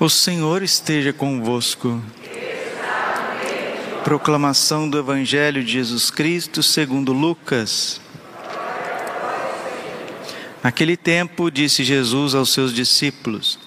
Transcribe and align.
O 0.00 0.08
Senhor 0.08 0.62
esteja 0.62 1.12
convosco. 1.12 2.02
Proclamação 4.02 4.88
do 4.88 4.98
Evangelho 4.98 5.62
de 5.62 5.72
Jesus 5.72 6.10
Cristo 6.10 6.62
segundo 6.62 7.12
Lucas. 7.12 8.00
Naquele 10.62 10.96
tempo 10.96 11.50
disse 11.50 11.84
Jesus 11.84 12.34
aos 12.34 12.50
seus 12.50 12.72
discípulos: 12.72 13.58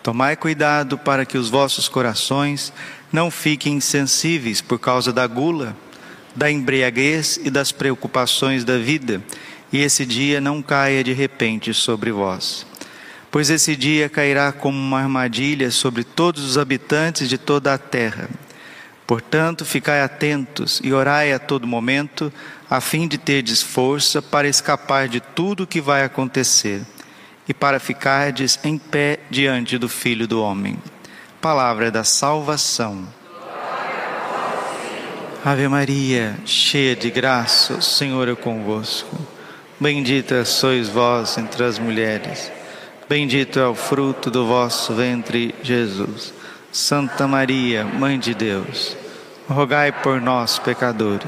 Tomai 0.00 0.36
cuidado 0.36 0.96
para 0.96 1.26
que 1.26 1.36
os 1.36 1.50
vossos 1.50 1.88
corações 1.88 2.72
não 3.12 3.28
fiquem 3.28 3.74
insensíveis 3.74 4.60
por 4.60 4.78
causa 4.78 5.12
da 5.12 5.26
gula, 5.26 5.76
da 6.36 6.48
embriaguez 6.48 7.40
e 7.42 7.50
das 7.50 7.72
preocupações 7.72 8.62
da 8.62 8.78
vida, 8.78 9.20
e 9.72 9.78
esse 9.78 10.06
dia 10.06 10.40
não 10.40 10.62
caia 10.62 11.02
de 11.02 11.12
repente 11.12 11.74
sobre 11.74 12.12
vós 12.12 12.69
pois 13.30 13.48
esse 13.48 13.76
dia 13.76 14.08
cairá 14.08 14.50
como 14.50 14.76
uma 14.76 15.00
armadilha 15.00 15.70
sobre 15.70 16.02
todos 16.02 16.44
os 16.44 16.58
habitantes 16.58 17.28
de 17.28 17.38
toda 17.38 17.72
a 17.72 17.78
terra. 17.78 18.28
Portanto, 19.06 19.64
ficai 19.64 20.02
atentos 20.02 20.80
e 20.82 20.92
orai 20.92 21.32
a 21.32 21.38
todo 21.38 21.66
momento, 21.66 22.32
a 22.68 22.80
fim 22.80 23.08
de 23.08 23.18
terdes 23.18 23.62
força 23.62 24.20
para 24.20 24.48
escapar 24.48 25.08
de 25.08 25.20
tudo 25.20 25.64
o 25.64 25.66
que 25.66 25.80
vai 25.80 26.04
acontecer 26.04 26.82
e 27.48 27.54
para 27.54 27.80
ficardes 27.80 28.58
em 28.62 28.78
pé 28.78 29.20
diante 29.28 29.78
do 29.78 29.88
Filho 29.88 30.28
do 30.28 30.42
Homem. 30.42 30.78
Palavra 31.40 31.90
da 31.90 32.04
salvação. 32.04 33.08
Ave 35.44 35.66
Maria, 35.68 36.36
cheia 36.44 36.94
de 36.94 37.10
graça, 37.10 37.74
o 37.74 37.82
Senhor 37.82 38.28
é 38.28 38.34
convosco. 38.34 39.18
Bendita 39.80 40.44
sois 40.44 40.88
vós 40.88 41.38
entre 41.38 41.64
as 41.64 41.78
mulheres 41.78 42.59
Bendito 43.10 43.58
é 43.58 43.66
o 43.66 43.74
fruto 43.74 44.30
do 44.30 44.46
vosso 44.46 44.94
ventre, 44.94 45.52
Jesus. 45.64 46.32
Santa 46.70 47.26
Maria, 47.26 47.84
Mãe 47.84 48.16
de 48.16 48.32
Deus, 48.32 48.96
rogai 49.48 49.90
por 49.90 50.20
nós, 50.20 50.60
pecadores. 50.60 51.26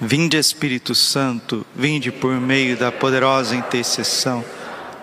Vinde, 0.00 0.36
Espírito 0.36 0.92
Santo, 0.92 1.64
vinde 1.72 2.10
por 2.10 2.32
meio 2.40 2.76
da 2.76 2.90
poderosa 2.90 3.54
intercessão 3.54 4.44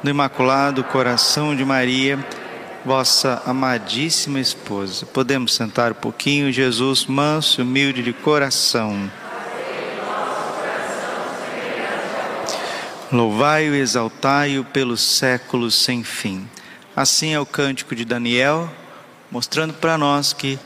do 0.03 0.09
Imaculado 0.09 0.83
Coração 0.83 1.55
de 1.55 1.63
Maria, 1.63 2.19
vossa 2.83 3.41
amadíssima 3.45 4.41
esposa. 4.41 5.05
Podemos 5.05 5.55
sentar 5.55 5.93
um 5.93 5.95
pouquinho, 5.95 6.51
Jesus, 6.51 7.05
manso 7.05 7.61
e 7.61 7.63
humilde 7.63 8.03
de 8.03 8.11
coração. 8.11 9.09
Louvai-o 13.11 13.73
e 13.73 13.79
exaltai-o 13.79 14.63
pelos 14.63 15.01
séculos 15.01 15.73
sem 15.73 16.03
fim. 16.03 16.47
Assim 16.95 17.33
é 17.33 17.39
o 17.39 17.45
cântico 17.45 17.95
de 17.95 18.05
Daniel, 18.05 18.71
mostrando 19.31 19.73
para 19.73 19.97
nós 19.97 20.31
que 20.31 20.59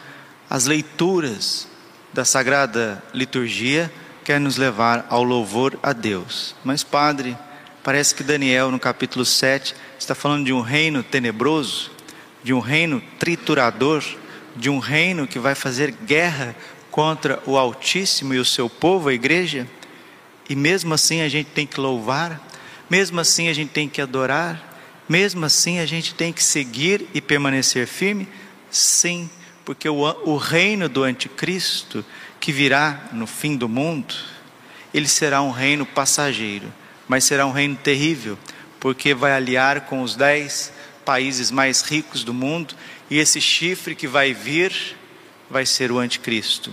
as 0.50 0.66
leituras 0.66 1.66
da 2.12 2.26
sagrada 2.26 3.02
liturgia 3.14 3.90
quer 4.26 4.42
nos 4.42 4.58
levar 4.58 5.06
ao 5.10 5.24
louvor 5.24 5.80
a 5.82 5.94
Deus. 5.94 6.54
Mas, 6.66 6.84
Padre, 6.84 7.38
parece 7.82 8.14
que 8.14 8.24
Daniel, 8.24 8.72
no 8.72 8.80
capítulo 8.80 9.24
7, 9.24 9.74
está 9.98 10.14
falando 10.14 10.46
de 10.46 10.52
um 10.52 10.60
reino 10.60 11.02
tenebroso, 11.02 11.92
de 12.44 12.54
um 12.54 12.60
reino 12.60 13.02
triturador, 13.18 14.04
de 14.54 14.70
um 14.70 14.80
reino 14.80 15.26
que 15.28 15.40
vai 15.40 15.56
fazer 15.56 15.92
guerra 15.92 16.54
contra 16.92 17.42
o 17.46 17.58
Altíssimo 17.58 18.34
e 18.34 18.38
o 18.38 18.46
seu 18.46 18.70
povo, 18.70 19.08
a 19.08 19.14
igreja. 19.14 19.66
E 20.50 20.56
mesmo 20.56 20.94
assim 20.94 21.22
a 21.22 21.30
gente 21.30 21.48
tem 21.48 21.66
que 21.66 21.80
louvar, 21.80 22.42
mesmo 22.90 23.20
assim 23.20 23.48
a 23.48 23.54
gente 23.54 23.70
tem 23.70 23.88
que 23.88 24.02
adorar, 24.02 24.74
mesmo 25.08 25.46
assim 25.46 25.80
a 25.80 25.86
gente 25.86 26.14
tem 26.14 26.32
que 26.32 26.44
seguir 26.44 27.08
e 27.14 27.22
permanecer 27.22 27.88
firme? 27.88 28.28
Sim, 28.70 29.30
porque 29.66 29.88
o, 29.88 30.02
o 30.26 30.38
reino 30.38 30.90
do 30.90 31.04
anticristo, 31.04 32.04
que 32.40 32.52
virá 32.52 33.10
no 33.12 33.26
fim 33.26 33.56
do 33.56 33.70
mundo, 33.70 34.14
ele 34.94 35.08
será 35.08 35.42
um 35.42 35.52
reino 35.52 35.86
passageiro, 35.86 36.72
mas 37.08 37.24
será 37.24 37.46
um 37.46 37.52
reino 37.52 37.76
terrível, 37.76 38.38
porque 38.80 39.14
vai 39.14 39.34
aliar 39.34 39.82
com 39.82 40.02
os 40.02 40.16
dez 40.16 40.72
países 41.06 41.52
mais 41.52 41.82
ricos 41.82 42.24
do 42.24 42.34
mundo, 42.34 42.76
e 43.10 43.18
esse 43.18 43.40
chifre 43.40 43.96
que 43.96 44.08
vai 44.08 44.34
vir 44.34 44.74
vai 45.50 45.66
ser 45.66 45.92
o 45.92 46.00
anticristo. 46.00 46.72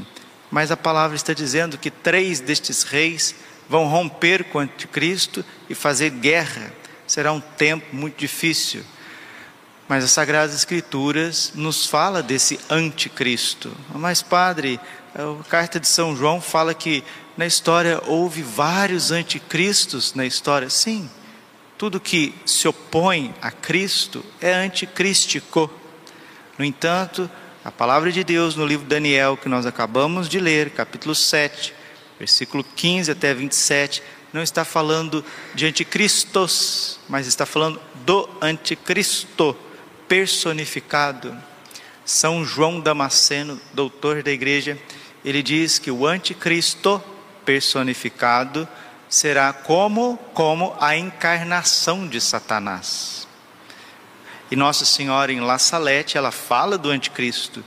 Mas 0.50 0.70
a 0.70 0.76
palavra 0.76 1.16
está 1.16 1.32
dizendo 1.32 1.78
que 1.78 1.90
três 1.90 2.40
destes 2.40 2.82
reis 2.82 3.34
vão 3.70 3.86
romper 3.86 4.42
com 4.46 4.58
o 4.58 4.62
anticristo 4.62 5.44
e 5.68 5.76
fazer 5.76 6.10
guerra. 6.10 6.72
Será 7.06 7.32
um 7.32 7.40
tempo 7.40 7.94
muito 7.94 8.18
difícil. 8.18 8.82
Mas 9.88 10.02
as 10.02 10.10
Sagradas 10.10 10.56
Escrituras 10.56 11.52
nos 11.54 11.86
fala 11.86 12.20
desse 12.20 12.58
anticristo. 12.68 13.70
Mas, 13.94 14.22
padre, 14.22 14.80
a 15.14 15.44
carta 15.44 15.78
de 15.78 15.86
São 15.86 16.16
João 16.16 16.40
fala 16.40 16.74
que 16.74 17.04
na 17.36 17.46
história 17.46 18.02
houve 18.06 18.42
vários 18.42 19.12
anticristos 19.12 20.14
na 20.14 20.26
história. 20.26 20.68
Sim, 20.68 21.08
tudo 21.78 22.00
que 22.00 22.34
se 22.44 22.66
opõe 22.66 23.32
a 23.40 23.52
Cristo 23.52 24.24
é 24.40 24.52
anticrístico. 24.52 25.70
No 26.58 26.64
entanto, 26.64 27.30
a 27.64 27.70
palavra 27.70 28.10
de 28.10 28.24
Deus 28.24 28.56
no 28.56 28.66
livro 28.66 28.84
de 28.84 28.90
Daniel, 28.90 29.36
que 29.36 29.48
nós 29.48 29.64
acabamos 29.64 30.28
de 30.28 30.40
ler, 30.40 30.70
capítulo 30.70 31.14
7, 31.14 31.79
versículo 32.20 32.62
15 32.62 33.10
até 33.10 33.32
27, 33.32 34.02
não 34.30 34.42
está 34.42 34.62
falando 34.62 35.24
de 35.54 35.64
anticristos, 35.64 37.00
mas 37.08 37.26
está 37.26 37.46
falando 37.46 37.80
do 38.04 38.28
anticristo 38.42 39.56
personificado. 40.06 41.34
São 42.04 42.44
João 42.44 42.78
Damasceno, 42.78 43.58
doutor 43.72 44.22
da 44.22 44.30
igreja, 44.30 44.78
ele 45.24 45.42
diz 45.42 45.78
que 45.78 45.90
o 45.90 46.06
anticristo 46.06 47.02
personificado 47.44 48.68
será 49.08 49.52
como 49.54 50.18
como 50.34 50.76
a 50.78 50.94
encarnação 50.94 52.06
de 52.06 52.20
Satanás. 52.20 53.26
E 54.50 54.56
Nossa 54.56 54.84
Senhora 54.84 55.32
em 55.32 55.40
La 55.40 55.58
Salete, 55.58 56.18
ela 56.18 56.30
fala 56.30 56.76
do 56.76 56.90
anticristo 56.90 57.64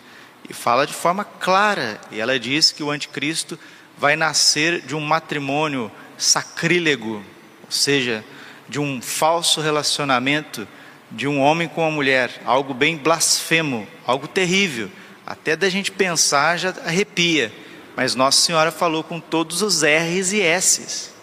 e 0.48 0.54
fala 0.54 0.86
de 0.86 0.94
forma 0.94 1.24
clara, 1.24 2.00
e 2.12 2.20
ela 2.20 2.40
diz 2.40 2.72
que 2.72 2.84
o 2.84 2.92
anticristo 2.92 3.58
vai 4.04 4.18
nascer 4.18 4.82
de 4.82 4.94
um 4.94 5.00
matrimônio 5.00 5.90
sacrílego, 6.18 7.24
ou 7.64 7.72
seja, 7.72 8.22
de 8.68 8.78
um 8.78 9.02
falso 9.02 9.62
relacionamento 9.62 10.68
de 11.10 11.26
um 11.26 11.40
homem 11.40 11.70
com 11.70 11.84
uma 11.84 11.90
mulher, 11.90 12.42
algo 12.44 12.74
bem 12.74 12.98
blasfemo, 12.98 13.88
algo 14.06 14.28
terrível, 14.28 14.92
até 15.26 15.56
da 15.56 15.70
gente 15.70 15.90
pensar 15.90 16.58
já 16.58 16.74
arrepia. 16.86 17.50
Mas 17.96 18.14
Nossa 18.14 18.42
Senhora 18.42 18.74
falou 18.74 19.06
com 19.06 19.22
todos 19.22 19.62
os 19.62 19.84
R's 19.84 20.34
e 20.34 20.42
S's. 20.42 21.14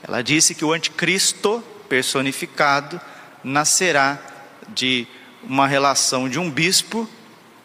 Ela 0.00 0.22
disse 0.22 0.54
que 0.54 0.64
o 0.64 0.72
anticristo 0.72 1.64
personificado 1.88 3.00
nascerá 3.42 4.20
de 4.68 5.04
uma 5.42 5.66
relação 5.66 6.28
de 6.28 6.38
um 6.38 6.48
bispo 6.48 7.10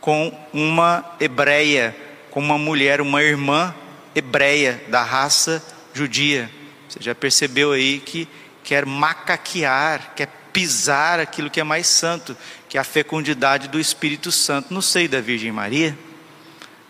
com 0.02 0.36
uma 0.52 1.06
hebreia, 1.20 1.96
com 2.32 2.40
uma 2.40 2.58
mulher, 2.58 3.00
uma 3.00 3.22
irmã 3.22 3.76
hebreia, 4.20 4.82
da 4.88 5.04
raça 5.04 5.64
judia. 5.94 6.50
Você 6.88 7.00
já 7.02 7.16
percebeu 7.16 7.72
aí 7.72 8.00
que 8.00 8.28
quer 8.64 8.86
macaquear, 8.86 10.14
quer 10.16 10.28
pisar 10.54 11.20
aquilo 11.20 11.50
que 11.50 11.60
é 11.60 11.64
mais 11.64 11.88
santo, 11.88 12.36
que 12.68 12.78
é 12.78 12.82
a 12.82 12.84
fecundidade 12.84 13.68
do 13.68 13.80
Espírito 13.80 14.32
Santo 14.32 14.74
no 14.74 14.82
seio 14.82 15.10
da 15.10 15.22
Virgem 15.22 15.52
Maria. 15.52 15.98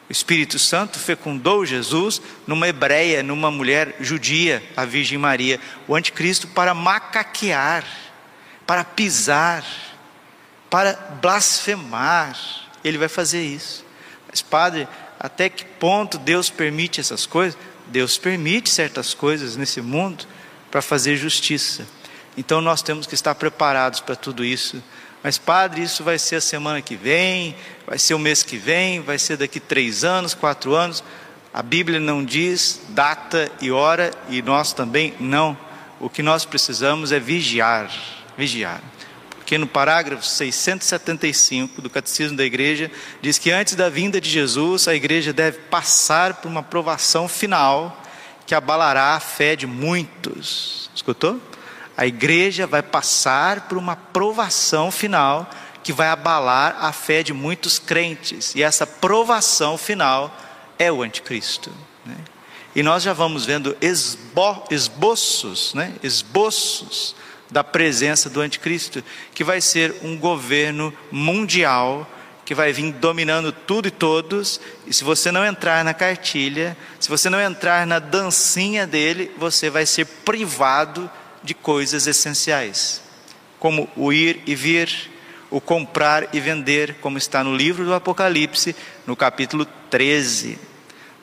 O 0.10 0.12
Espírito 0.12 0.58
Santo 0.58 0.98
fecundou 0.98 1.66
Jesus 1.66 2.22
numa 2.48 2.68
hebreia, 2.68 3.22
numa 3.22 3.52
mulher 3.52 3.96
judia, 4.00 4.64
a 4.76 4.84
Virgem 4.84 5.20
Maria. 5.20 5.60
O 5.88 5.96
anticristo 5.96 6.48
para 6.48 6.74
macaquear, 6.74 7.86
para 8.66 8.84
pisar, 8.84 9.64
para 10.70 10.94
blasfemar. 11.22 12.36
Ele 12.84 12.98
vai 12.98 13.08
fazer 13.08 13.44
isso. 13.44 13.86
Mas, 14.28 14.42
padre, 14.42 14.88
até 15.20 15.50
que 15.50 15.66
ponto 15.66 16.18
Deus 16.18 16.50
permite 16.50 17.02
essas 17.02 17.26
coisas? 17.26 17.60
Deus 17.88 18.18
permite 18.18 18.70
certas 18.70 19.14
coisas 19.14 19.58
nesse 19.58 19.82
mundo 19.82 20.26
para 20.72 20.82
fazer 20.82 21.18
justiça. 21.18 21.86
Então 22.38 22.62
nós 22.62 22.82
temos 22.82 23.06
que 23.06 23.16
estar 23.16 23.36
preparados 23.36 24.00
para 24.00 24.16
tudo 24.16 24.46
isso. 24.46 24.82
Mas, 25.22 25.38
padre, 25.38 25.82
isso 25.82 26.02
vai 26.02 26.18
ser 26.18 26.38
a 26.38 26.42
semana 26.42 26.82
que 26.82 26.96
vem, 26.96 27.54
vai 27.86 28.00
ser 28.00 28.14
o 28.14 28.20
mês 28.20 28.42
que 28.42 28.56
vem, 28.56 29.02
vai 29.02 29.20
ser 29.20 29.36
daqui 29.36 29.60
três 29.60 30.06
anos, 30.06 30.34
quatro 30.34 30.74
anos. 30.74 31.04
A 31.54 31.62
Bíblia 31.62 32.00
não 32.00 32.24
diz 32.24 32.80
data 32.90 33.52
e 33.60 33.70
hora, 33.70 34.12
e 34.30 34.42
nós 34.42 34.72
também 34.72 35.14
não. 35.20 35.58
O 36.00 36.10
que 36.10 36.24
nós 36.24 36.46
precisamos 36.46 37.12
é 37.12 37.20
vigiar, 37.20 37.92
vigiar 38.38 38.82
que 39.50 39.58
no 39.58 39.66
parágrafo 39.66 40.24
675 40.24 41.82
do 41.82 41.90
Catecismo 41.90 42.38
da 42.38 42.46
Igreja 42.46 42.92
diz 43.20 43.40
que 43.40 43.50
antes 43.50 43.74
da 43.74 43.90
vinda 43.90 44.22
de 44.22 44.30
Jesus, 44.30 44.88
a 44.88 44.94
igreja 44.94 45.34
deve 45.34 45.58
passar 45.58 46.36
por 46.36 46.48
uma 46.48 46.62
provação 46.62 47.28
final 47.28 48.00
que 48.46 48.54
abalará 48.54 49.16
a 49.16 49.20
fé 49.20 49.56
de 49.56 49.66
muitos. 49.66 50.92
Escutou? 50.94 51.42
A 51.98 52.06
igreja 52.06 52.68
vai 52.68 52.84
passar 52.84 53.62
por 53.62 53.76
uma 53.76 53.96
provação 53.96 54.92
final 54.92 55.50
que 55.82 55.92
vai 55.92 56.10
abalar 56.10 56.78
a 56.80 56.92
fé 56.92 57.24
de 57.24 57.34
muitos 57.34 57.80
crentes, 57.80 58.54
e 58.54 58.62
essa 58.62 58.86
provação 58.86 59.80
final 59.80 60.32
é 60.78 60.92
o 60.92 61.02
anticristo. 61.02 61.72
Né? 62.06 62.18
E 62.76 62.84
nós 62.84 63.02
já 63.02 63.14
vamos 63.14 63.48
vendo 63.48 63.76
esbo, 63.82 64.68
esboços, 64.70 65.74
né? 65.74 65.96
esboços 66.04 67.16
da 67.50 67.64
presença 67.64 68.30
do 68.30 68.42
anticristo, 68.42 69.04
que 69.34 69.44
vai 69.44 69.62
ser 69.62 69.96
um 70.04 70.18
governo 70.18 70.94
mundial 71.12 72.08
que 72.50 72.56
vai 72.56 72.74
vir 72.74 72.92
dominando 72.94 73.52
tudo 73.52 73.90
e 73.90 73.92
todos, 73.92 74.60
e 74.88 74.92
se 74.92 75.04
você 75.04 75.32
não 75.32 75.46
entrar 75.46 75.86
na 75.86 75.94
cartilha, 75.94 76.76
se 77.00 77.08
você 77.08 77.30
não 77.30 77.40
entrar 77.40 77.86
na 77.86 78.00
dancinha 78.00 78.88
dele, 78.88 79.32
você 79.38 79.70
vai 79.70 79.86
ser 79.86 80.06
privado 80.06 81.08
de 81.44 81.54
coisas 81.54 82.08
essenciais, 82.08 83.04
como 83.60 83.88
o 83.96 84.12
ir 84.12 84.42
e 84.48 84.56
vir, 84.56 85.12
o 85.52 85.62
comprar 85.62 86.34
e 86.34 86.40
vender, 86.40 86.96
como 87.02 87.20
está 87.20 87.44
no 87.44 87.56
livro 87.56 87.86
do 87.86 87.94
Apocalipse, 87.94 88.76
no 89.06 89.16
capítulo 89.16 89.68
13. 89.92 90.58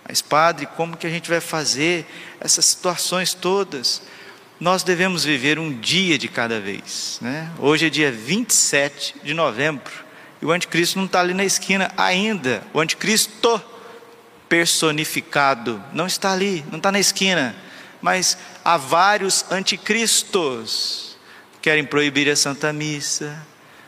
Mas, 0.08 0.22
padre, 0.22 0.66
como 0.76 0.96
que 0.96 1.08
a 1.08 1.10
gente 1.10 1.28
vai 1.28 1.40
fazer 1.40 2.06
essas 2.40 2.66
situações 2.66 3.34
todas? 3.34 4.00
Nós 4.58 4.82
devemos 4.82 5.24
viver 5.24 5.58
um 5.58 5.72
dia 5.72 6.18
de 6.18 6.28
cada 6.28 6.58
vez. 6.58 7.18
Né? 7.20 7.50
Hoje 7.58 7.86
é 7.86 7.90
dia 7.90 8.10
27 8.10 9.16
de 9.22 9.34
novembro. 9.34 9.92
E 10.40 10.46
o 10.46 10.50
anticristo 10.50 10.98
não 10.98 11.06
está 11.06 11.20
ali 11.20 11.34
na 11.34 11.44
esquina 11.44 11.92
ainda. 11.96 12.62
O 12.72 12.80
anticristo 12.80 13.60
personificado 14.48 15.82
não 15.92 16.06
está 16.06 16.32
ali, 16.32 16.64
não 16.70 16.78
está 16.78 16.90
na 16.90 16.98
esquina. 16.98 17.54
Mas 18.00 18.38
há 18.64 18.76
vários 18.78 19.44
anticristos. 19.50 21.16
Querem 21.60 21.84
proibir 21.84 22.30
a 22.30 22.36
Santa 22.36 22.72
Missa, 22.72 23.44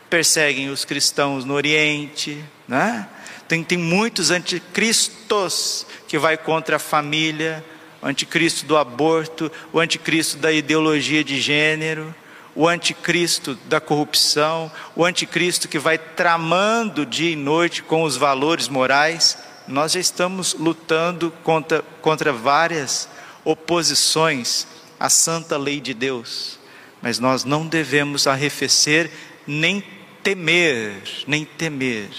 perseguem 0.09 0.69
os 0.69 0.83
cristãos 0.83 1.45
no 1.45 1.53
Oriente, 1.53 2.43
né? 2.67 3.07
Tem, 3.47 3.63
tem 3.63 3.77
muitos 3.77 4.29
anticristos 4.29 5.85
que 6.07 6.17
vai 6.19 6.37
contra 6.37 6.75
a 6.75 6.79
família, 6.79 7.63
o 8.01 8.07
anticristo 8.07 8.65
do 8.65 8.77
aborto, 8.77 9.51
o 9.73 9.79
anticristo 9.79 10.37
da 10.37 10.51
ideologia 10.51 11.23
de 11.23 11.39
gênero, 11.39 12.13
o 12.55 12.67
anticristo 12.67 13.55
da 13.65 13.79
corrupção, 13.79 14.71
o 14.95 15.05
anticristo 15.05 15.67
que 15.67 15.79
vai 15.79 15.97
tramando 15.97 17.05
dia 17.05 17.31
e 17.31 17.35
noite 17.35 17.83
com 17.83 18.03
os 18.03 18.17
valores 18.17 18.67
morais. 18.67 19.37
Nós 19.67 19.91
já 19.93 19.99
estamos 19.99 20.53
lutando 20.55 21.31
contra, 21.43 21.83
contra 22.01 22.33
várias 22.33 23.07
oposições 23.43 24.67
à 24.99 25.09
santa 25.09 25.57
lei 25.57 25.79
de 25.79 25.93
Deus, 25.93 26.59
mas 27.01 27.19
nós 27.19 27.43
não 27.43 27.65
devemos 27.65 28.27
arrefecer 28.27 29.09
nem 29.45 29.83
temer, 30.23 31.01
nem 31.27 31.45
temer. 31.45 32.09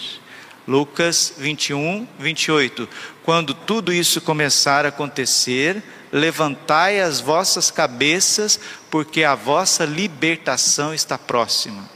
Lucas 0.71 1.33
21, 1.37 2.07
28. 2.17 2.89
Quando 3.25 3.53
tudo 3.53 3.93
isso 3.93 4.21
começar 4.21 4.87
a 4.87 4.91
acontecer, 4.91 5.83
levantai 6.13 7.01
as 7.01 7.19
vossas 7.19 7.73
cabeças, 7.73 8.61
porque 8.89 9.25
a 9.25 9.35
vossa 9.35 9.85
libertação 9.85 10.95
está 10.95 11.19
próxima. 11.19 11.91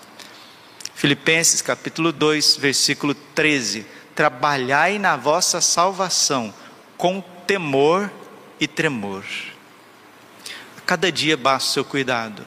Filipenses 0.92 1.62
capítulo 1.62 2.10
2, 2.10 2.56
versículo 2.56 3.14
13: 3.14 3.86
Trabalhai 4.12 4.98
na 4.98 5.16
vossa 5.16 5.60
salvação 5.60 6.52
com 6.96 7.22
temor 7.46 8.10
e 8.58 8.66
tremor. 8.66 9.22
A 10.76 10.80
cada 10.80 11.12
dia 11.12 11.36
basta 11.36 11.70
o 11.70 11.72
seu 11.74 11.84
cuidado. 11.84 12.44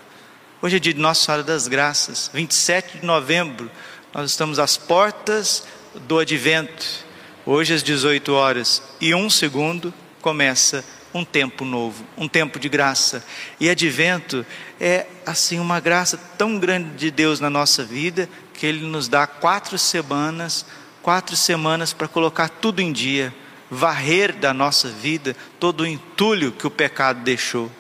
Hoje 0.61 0.75
é 0.75 0.79
dia 0.79 0.93
de 0.93 0.99
Nossa 0.99 1.23
Senhora 1.23 1.43
das 1.43 1.69
Graças, 1.69 2.29
27 2.33 2.97
de 2.97 3.05
novembro, 3.05 3.71
nós 4.13 4.31
estamos 4.31 4.57
às 4.57 4.75
portas 4.75 5.63
do 5.99 6.19
advento. 6.19 7.05
Hoje 7.45 7.73
às 7.73 7.81
18 7.81 8.33
horas 8.33 8.83
e 8.99 9.15
um 9.15 9.29
segundo 9.29 9.93
começa 10.21 10.83
um 11.13 11.23
tempo 11.23 11.63
novo, 11.63 12.05
um 12.17 12.27
tempo 12.27 12.59
de 12.59 12.69
graça. 12.69 13.25
E 13.59 13.69
advento 13.69 14.45
é 14.79 15.05
assim 15.25 15.59
uma 15.59 15.79
graça 15.79 16.17
tão 16.37 16.59
grande 16.59 16.89
de 16.95 17.11
Deus 17.11 17.39
na 17.39 17.49
nossa 17.49 17.83
vida 17.83 18.29
que 18.53 18.65
Ele 18.65 18.85
nos 18.85 19.07
dá 19.07 19.25
quatro 19.25 19.77
semanas, 19.77 20.65
quatro 21.01 21.35
semanas 21.35 21.93
para 21.93 22.07
colocar 22.07 22.49
tudo 22.49 22.81
em 22.81 22.91
dia, 22.91 23.33
varrer 23.69 24.35
da 24.35 24.53
nossa 24.53 24.89
vida 24.89 25.35
todo 25.59 25.81
o 25.81 25.87
entulho 25.87 26.51
que 26.51 26.67
o 26.67 26.71
pecado 26.71 27.21
deixou. 27.21 27.71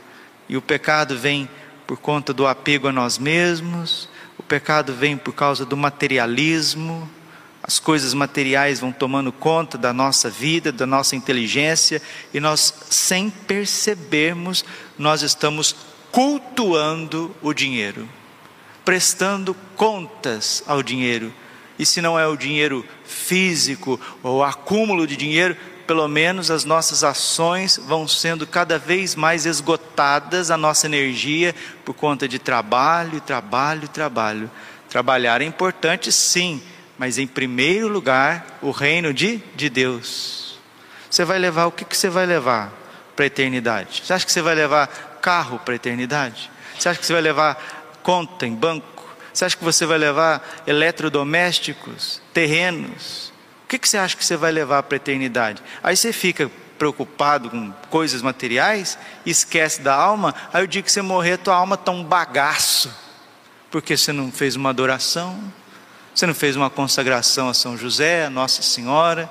E 0.47 0.55
o 0.55 0.61
pecado 0.61 1.17
vem 1.17 1.49
por 1.85 1.97
conta 1.97 2.33
do 2.33 2.47
apego 2.47 2.87
a 2.87 2.91
nós 2.91 3.17
mesmos, 3.17 4.07
o 4.37 4.43
pecado 4.43 4.93
vem 4.93 5.17
por 5.17 5.33
causa 5.33 5.65
do 5.65 5.75
materialismo, 5.75 7.09
as 7.67 7.79
coisas 7.79 8.13
materiais 8.13 8.79
vão 8.79 8.93
tomando 8.93 9.29
conta 9.29 9.77
da 9.77 9.91
nossa 9.91 10.29
vida, 10.29 10.71
da 10.71 10.85
nossa 10.85 11.17
inteligência, 11.17 12.01
e 12.33 12.39
nós, 12.39 12.73
sem 12.89 13.29
percebermos, 13.29 14.63
nós 14.97 15.21
estamos 15.21 15.75
cultuando 16.09 17.35
o 17.41 17.53
dinheiro, 17.53 18.07
prestando 18.85 19.53
contas 19.75 20.63
ao 20.65 20.81
dinheiro. 20.81 21.33
E 21.77 21.85
se 21.85 21.99
não 21.99 22.17
é 22.17 22.25
o 22.25 22.37
dinheiro 22.37 22.85
físico 23.03 23.99
ou 24.23 24.45
acúmulo 24.45 25.05
de 25.05 25.17
dinheiro, 25.17 25.57
pelo 25.85 26.07
menos 26.07 26.49
as 26.49 26.63
nossas 26.63 27.03
ações 27.03 27.77
vão 27.85 28.07
sendo 28.07 28.47
cada 28.47 28.79
vez 28.79 29.13
mais 29.13 29.45
esgotadas, 29.45 30.49
a 30.49 30.57
nossa 30.57 30.85
energia, 30.85 31.53
por 31.83 31.93
conta 31.93 32.29
de 32.29 32.39
trabalho, 32.39 33.19
trabalho, 33.19 33.89
trabalho. 33.89 34.49
Trabalhar 34.89 35.41
é 35.41 35.45
importante, 35.45 36.13
sim 36.13 36.61
mas 36.97 37.17
em 37.17 37.27
primeiro 37.27 37.87
lugar 37.87 38.59
o 38.61 38.71
reino 38.71 39.13
de, 39.13 39.37
de 39.55 39.69
Deus. 39.69 40.59
Você 41.09 41.23
vai 41.23 41.39
levar 41.39 41.65
o 41.65 41.71
que, 41.71 41.85
que 41.85 41.95
você 41.95 42.09
vai 42.09 42.25
levar 42.25 42.71
para 43.15 43.25
a 43.25 43.27
eternidade? 43.27 44.01
Você 44.03 44.13
acha 44.13 44.25
que 44.25 44.31
você 44.31 44.41
vai 44.41 44.55
levar 44.55 44.87
carro 45.21 45.59
para 45.59 45.73
a 45.73 45.75
eternidade? 45.75 46.51
Você 46.77 46.89
acha 46.89 46.99
que 46.99 47.05
você 47.05 47.13
vai 47.13 47.21
levar 47.21 47.99
conta 48.03 48.45
em 48.45 48.53
banco? 48.53 49.05
Você 49.33 49.45
acha 49.45 49.55
que 49.55 49.63
você 49.63 49.85
vai 49.85 49.97
levar 49.97 50.63
eletrodomésticos, 50.65 52.21
terrenos? 52.33 53.31
O 53.63 53.67
que, 53.67 53.77
que 53.77 53.87
você 53.87 53.97
acha 53.97 54.15
que 54.15 54.25
você 54.25 54.35
vai 54.35 54.51
levar 54.51 54.83
para 54.83 54.95
a 54.95 54.97
eternidade? 54.97 55.61
Aí 55.83 55.95
você 55.95 56.13
fica 56.13 56.49
preocupado 56.77 57.49
com 57.49 57.71
coisas 57.89 58.21
materiais, 58.21 58.97
esquece 59.25 59.81
da 59.81 59.93
alma, 59.93 60.33
aí 60.53 60.63
o 60.63 60.67
dia 60.67 60.81
que 60.81 60.91
você 60.91 61.01
morrer, 61.01 61.37
tua 61.37 61.55
alma 61.55 61.75
está 61.75 61.91
um 61.91 62.03
bagaço, 62.03 62.93
porque 63.69 63.97
você 63.97 64.13
não 64.13 64.31
fez 64.31 64.55
uma 64.55 64.69
adoração, 64.69 65.37
você 66.17 66.25
não 66.25 66.33
fez 66.33 66.55
uma 66.55 66.67
consagração 66.67 67.47
a 67.47 67.53
São 67.53 67.77
José, 67.77 68.25
a 68.25 68.29
Nossa 68.31 68.63
Senhora, 68.63 69.29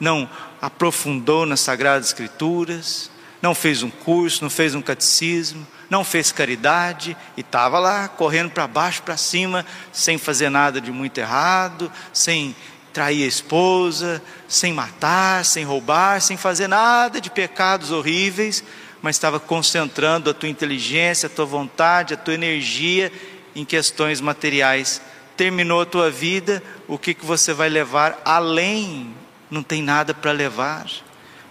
não 0.00 0.26
aprofundou 0.62 1.44
nas 1.44 1.60
Sagradas 1.60 2.06
Escrituras, 2.06 3.10
não 3.42 3.54
fez 3.54 3.82
um 3.82 3.90
curso, 3.90 4.42
não 4.42 4.48
fez 4.48 4.74
um 4.74 4.80
catecismo, 4.80 5.66
não 5.90 6.02
fez 6.02 6.32
caridade? 6.32 7.14
E 7.36 7.42
estava 7.42 7.78
lá 7.78 8.08
correndo 8.08 8.48
para 8.48 8.66
baixo, 8.66 9.02
para 9.02 9.18
cima, 9.18 9.66
sem 9.92 10.16
fazer 10.16 10.48
nada 10.48 10.80
de 10.80 10.90
muito 10.90 11.18
errado, 11.18 11.92
sem 12.14 12.56
trair 12.94 13.24
a 13.24 13.28
esposa, 13.28 14.22
sem 14.48 14.72
matar, 14.72 15.44
sem 15.44 15.64
roubar, 15.64 16.22
sem 16.22 16.38
fazer 16.38 16.66
nada 16.66 17.20
de 17.20 17.28
pecados 17.28 17.90
horríveis, 17.90 18.64
mas 19.02 19.16
estava 19.16 19.38
concentrando 19.38 20.30
a 20.30 20.34
tua 20.34 20.48
inteligência, 20.48 21.26
a 21.26 21.30
tua 21.30 21.44
vontade, 21.44 22.14
a 22.14 22.16
tua 22.16 22.32
energia 22.32 23.12
em 23.54 23.66
questões 23.66 24.18
materiais 24.18 25.02
terminou 25.36 25.80
a 25.80 25.86
tua 25.86 26.10
vida, 26.10 26.62
o 26.86 26.98
que, 26.98 27.14
que 27.14 27.24
você 27.24 27.52
vai 27.52 27.68
levar 27.68 28.20
além? 28.24 29.14
Não 29.50 29.62
tem 29.62 29.82
nada 29.82 30.14
para 30.14 30.32
levar. 30.32 30.86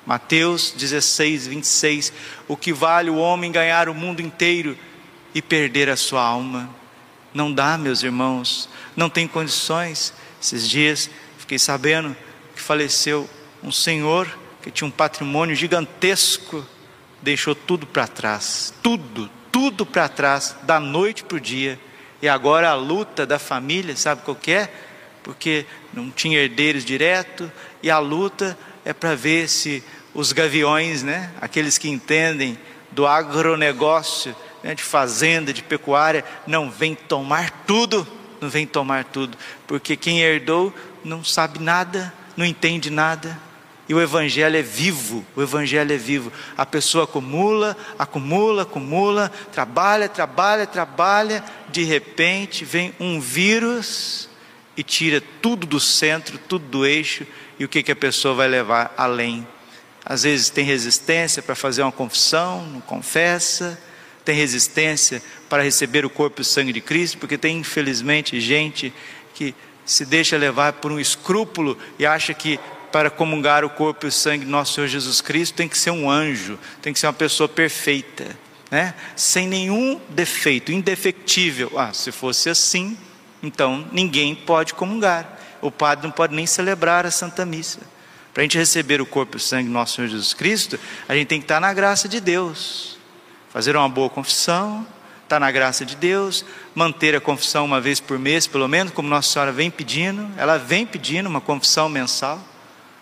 Mateus 0.05 0.71
16, 0.71 1.47
26. 1.47 2.13
O 2.47 2.57
que 2.57 2.73
vale 2.73 3.09
o 3.09 3.17
homem 3.17 3.51
ganhar 3.51 3.89
o 3.89 3.93
mundo 3.93 4.21
inteiro 4.21 4.77
e 5.33 5.41
perder 5.41 5.89
a 5.89 5.95
sua 5.95 6.21
alma? 6.21 6.69
Não 7.33 7.53
dá, 7.53 7.77
meus 7.77 8.03
irmãos, 8.03 8.69
não 8.95 9.09
tem 9.09 9.27
condições. 9.27 10.13
Esses 10.41 10.67
dias 10.67 11.09
fiquei 11.37 11.59
sabendo 11.59 12.15
que 12.55 12.61
faleceu 12.61 13.29
um 13.63 13.71
senhor 13.71 14.27
que 14.61 14.71
tinha 14.71 14.87
um 14.87 14.91
patrimônio 14.91 15.55
gigantesco, 15.55 16.65
deixou 17.21 17.55
tudo 17.55 17.87
para 17.87 18.07
trás, 18.07 18.73
tudo, 18.81 19.29
tudo 19.51 19.85
para 19.85 20.07
trás, 20.07 20.55
da 20.63 20.79
noite 20.79 21.23
para 21.23 21.37
o 21.37 21.39
dia 21.39 21.79
e 22.21 22.29
agora 22.29 22.69
a 22.69 22.75
luta 22.75 23.25
da 23.25 23.39
família, 23.39 23.95
sabe 23.95 24.21
qual 24.23 24.35
que 24.35 24.51
é? 24.51 24.71
Porque 25.23 25.65
não 25.93 26.09
tinha 26.11 26.39
herdeiros 26.39 26.85
direto, 26.85 27.51
e 27.81 27.89
a 27.89 27.99
luta 27.99 28.57
é 28.85 28.93
para 28.93 29.15
ver 29.15 29.47
se 29.47 29.83
os 30.13 30.31
gaviões, 30.31 31.03
né, 31.03 31.31
aqueles 31.39 31.77
que 31.77 31.89
entendem 31.89 32.57
do 32.91 33.07
agronegócio, 33.07 34.35
né, 34.61 34.75
de 34.75 34.83
fazenda, 34.83 35.53
de 35.53 35.63
pecuária, 35.63 36.23
não 36.45 36.69
vem 36.69 36.93
tomar 36.93 37.49
tudo, 37.65 38.07
não 38.39 38.49
vem 38.49 38.67
tomar 38.67 39.05
tudo, 39.05 39.37
porque 39.65 39.95
quem 39.95 40.19
herdou 40.21 40.73
não 41.03 41.23
sabe 41.23 41.59
nada, 41.59 42.13
não 42.35 42.45
entende 42.45 42.89
nada, 42.89 43.39
E 43.91 43.93
o 43.93 44.01
Evangelho 44.01 44.55
é 44.55 44.61
vivo, 44.61 45.25
o 45.35 45.41
Evangelho 45.41 45.91
é 45.91 45.97
vivo. 45.97 46.31
A 46.55 46.65
pessoa 46.65 47.03
acumula, 47.03 47.75
acumula, 47.99 48.61
acumula, 48.61 49.29
trabalha, 49.51 50.07
trabalha, 50.07 50.65
trabalha. 50.65 51.43
De 51.67 51.83
repente 51.83 52.63
vem 52.63 52.93
um 53.01 53.19
vírus 53.19 54.29
e 54.77 54.81
tira 54.81 55.21
tudo 55.41 55.67
do 55.67 55.77
centro, 55.77 56.37
tudo 56.37 56.65
do 56.67 56.85
eixo. 56.85 57.27
E 57.59 57.65
o 57.65 57.67
que, 57.67 57.83
que 57.83 57.91
a 57.91 57.95
pessoa 57.95 58.33
vai 58.33 58.47
levar 58.47 58.93
além? 58.95 59.45
Às 60.05 60.23
vezes 60.23 60.49
tem 60.49 60.63
resistência 60.63 61.43
para 61.43 61.53
fazer 61.53 61.81
uma 61.81 61.91
confissão, 61.91 62.65
não 62.67 62.79
confessa. 62.79 63.77
Tem 64.23 64.37
resistência 64.37 65.21
para 65.49 65.63
receber 65.63 66.05
o 66.05 66.09
corpo 66.09 66.39
e 66.39 66.43
o 66.43 66.45
sangue 66.45 66.71
de 66.71 66.79
Cristo, 66.79 67.17
porque 67.17 67.37
tem 67.37 67.57
infelizmente 67.57 68.39
gente 68.39 68.93
que 69.33 69.53
se 69.85 70.05
deixa 70.05 70.37
levar 70.37 70.71
por 70.71 70.93
um 70.93 70.99
escrúpulo 70.99 71.77
e 71.99 72.05
acha 72.05 72.33
que 72.33 72.57
para 72.91 73.09
comungar 73.09 73.63
o 73.63 73.69
corpo 73.69 74.05
e 74.05 74.09
o 74.09 74.11
sangue 74.11 74.45
do 74.45 74.51
nosso 74.51 74.73
Senhor 74.73 74.87
Jesus 74.87 75.21
Cristo 75.21 75.55
tem 75.55 75.67
que 75.67 75.77
ser 75.77 75.91
um 75.91 76.09
anjo, 76.09 76.59
tem 76.81 76.91
que 76.91 76.99
ser 76.99 77.07
uma 77.07 77.13
pessoa 77.13 77.47
perfeita, 77.47 78.37
né? 78.69 78.93
sem 79.15 79.47
nenhum 79.47 79.99
defeito, 80.09 80.71
indefectível. 80.71 81.71
Ah, 81.77 81.93
se 81.93 82.11
fosse 82.11 82.49
assim, 82.49 82.97
então 83.41 83.87
ninguém 83.91 84.35
pode 84.35 84.73
comungar, 84.73 85.39
o 85.61 85.71
padre 85.71 86.05
não 86.05 86.11
pode 86.11 86.35
nem 86.35 86.45
celebrar 86.45 87.05
a 87.05 87.11
Santa 87.11 87.45
Missa. 87.45 87.79
Para 88.33 88.41
a 88.41 88.43
gente 88.43 88.57
receber 88.57 89.01
o 89.01 89.05
corpo 89.05 89.35
e 89.35 89.37
o 89.37 89.41
sangue 89.41 89.67
do 89.67 89.73
nosso 89.73 89.95
Senhor 89.95 90.07
Jesus 90.07 90.33
Cristo, 90.33 90.79
a 91.07 91.15
gente 91.15 91.27
tem 91.27 91.39
que 91.39 91.45
estar 91.45 91.59
na 91.59 91.73
graça 91.73 92.07
de 92.07 92.21
Deus, 92.21 92.97
fazer 93.49 93.75
uma 93.75 93.89
boa 93.89 94.09
confissão, 94.09 94.87
estar 95.23 95.39
na 95.39 95.51
graça 95.51 95.85
de 95.85 95.95
Deus, 95.95 96.45
manter 96.75 97.15
a 97.15 97.21
confissão 97.21 97.65
uma 97.65 97.79
vez 97.79 97.99
por 97.99 98.19
mês, 98.19 98.47
pelo 98.47 98.67
menos, 98.67 98.93
como 98.93 99.07
Nossa 99.07 99.31
Senhora 99.31 99.51
vem 99.51 99.69
pedindo, 99.69 100.29
ela 100.37 100.57
vem 100.57 100.85
pedindo 100.85 101.27
uma 101.27 101.41
confissão 101.41 101.89
mensal, 101.89 102.41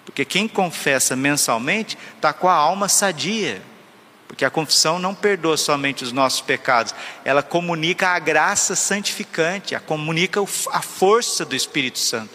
porque 0.10 0.26
quem 0.26 0.48
confessa 0.48 1.16
mensalmente 1.16 1.96
está 2.16 2.34
com 2.34 2.50
a 2.50 2.54
alma 2.54 2.90
sadia, 2.90 3.62
porque 4.28 4.44
a 4.44 4.50
confissão 4.50 4.98
não 4.98 5.14
perdoa 5.14 5.56
somente 5.56 6.04
os 6.04 6.12
nossos 6.12 6.42
pecados, 6.42 6.96
ela 7.24 7.44
comunica 7.44 8.08
a 8.10 8.18
graça 8.18 8.76
santificante, 8.76 9.76
a 9.76 9.80
comunica 9.80 10.42
a 10.72 10.82
força 10.82 11.46
do 11.46 11.56
Espírito 11.56 12.00
Santo. 12.00 12.32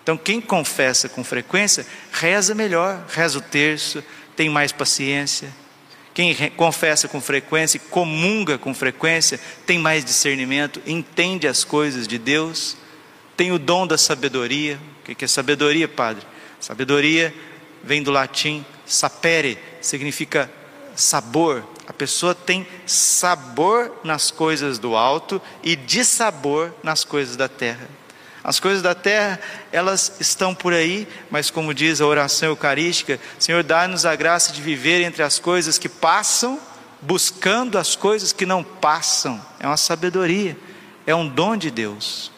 Então, 0.00 0.16
quem 0.16 0.40
confessa 0.40 1.08
com 1.08 1.24
frequência, 1.24 1.84
reza 2.12 2.54
melhor, 2.54 3.04
reza 3.08 3.38
o 3.38 3.42
terço, 3.42 4.02
tem 4.36 4.48
mais 4.48 4.70
paciência, 4.70 5.52
quem 6.14 6.34
confessa 6.50 7.08
com 7.08 7.20
frequência 7.20 7.78
e 7.78 7.80
comunga 7.80 8.58
com 8.58 8.72
frequência 8.72 9.40
tem 9.66 9.76
mais 9.78 10.04
discernimento, 10.04 10.80
entende 10.86 11.48
as 11.48 11.64
coisas 11.64 12.06
de 12.06 12.16
Deus, 12.16 12.76
tem 13.36 13.50
o 13.50 13.58
dom 13.58 13.86
da 13.86 13.98
sabedoria. 13.98 14.78
O 15.02 15.14
que 15.14 15.24
é 15.24 15.28
sabedoria, 15.28 15.88
Padre? 15.88 16.24
Sabedoria 16.60 17.34
vem 17.82 18.02
do 18.02 18.10
latim 18.10 18.64
sapere, 18.84 19.58
significa 19.80 20.50
sabor. 20.94 21.64
A 21.86 21.92
pessoa 21.92 22.34
tem 22.34 22.66
sabor 22.86 23.92
nas 24.04 24.30
coisas 24.30 24.78
do 24.78 24.96
alto 24.96 25.40
e 25.62 25.76
dissabor 25.76 26.72
nas 26.82 27.04
coisas 27.04 27.36
da 27.36 27.48
terra. 27.48 27.88
As 28.42 28.60
coisas 28.60 28.82
da 28.82 28.94
terra, 28.94 29.38
elas 29.72 30.12
estão 30.20 30.54
por 30.54 30.72
aí, 30.72 31.06
mas 31.30 31.50
como 31.50 31.74
diz 31.74 32.00
a 32.00 32.06
oração 32.06 32.48
eucarística, 32.48 33.20
Senhor, 33.38 33.62
dá-nos 33.62 34.06
a 34.06 34.16
graça 34.16 34.52
de 34.52 34.62
viver 34.62 35.02
entre 35.02 35.22
as 35.22 35.38
coisas 35.38 35.76
que 35.76 35.88
passam, 35.88 36.58
buscando 37.00 37.78
as 37.78 37.94
coisas 37.94 38.32
que 38.32 38.46
não 38.46 38.62
passam. 38.64 39.40
É 39.60 39.66
uma 39.66 39.76
sabedoria, 39.76 40.56
é 41.06 41.14
um 41.14 41.28
dom 41.28 41.56
de 41.56 41.70
Deus. 41.70 42.32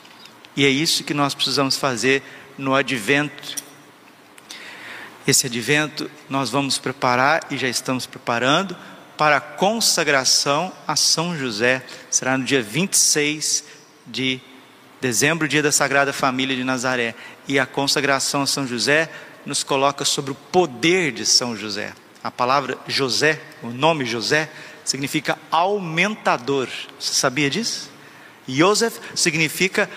E 0.56 0.64
é 0.64 0.68
isso 0.68 1.04
que 1.04 1.14
nós 1.14 1.34
precisamos 1.34 1.76
fazer 1.76 2.22
no 2.58 2.74
advento. 2.74 3.56
Esse 5.26 5.46
advento 5.46 6.10
nós 6.28 6.48
vamos 6.48 6.78
preparar 6.78 7.46
e 7.50 7.58
já 7.58 7.68
estamos 7.68 8.06
preparando 8.06 8.74
para 9.18 9.36
a 9.36 9.40
consagração 9.40 10.72
a 10.88 10.96
São 10.96 11.36
José. 11.36 11.84
Será 12.10 12.38
no 12.38 12.44
dia 12.44 12.62
26 12.62 13.64
de 14.06 14.40
Dezembro, 14.98 15.46
dia 15.46 15.62
da 15.62 15.70
Sagrada 15.70 16.12
Família 16.12 16.56
de 16.56 16.64
Nazaré, 16.64 17.14
e 17.46 17.58
a 17.58 17.66
consagração 17.66 18.42
a 18.42 18.46
São 18.46 18.66
José 18.66 19.10
nos 19.44 19.62
coloca 19.62 20.04
sobre 20.04 20.32
o 20.32 20.34
poder 20.34 21.12
de 21.12 21.26
São 21.26 21.54
José. 21.54 21.92
A 22.24 22.30
palavra 22.30 22.78
José, 22.86 23.40
o 23.62 23.68
nome 23.68 24.06
José, 24.06 24.50
significa 24.84 25.38
aumentador. 25.50 26.68
Você 26.98 27.14
sabia 27.14 27.50
disso? 27.50 27.90
Joseph 28.48 28.98
significa 29.14 29.88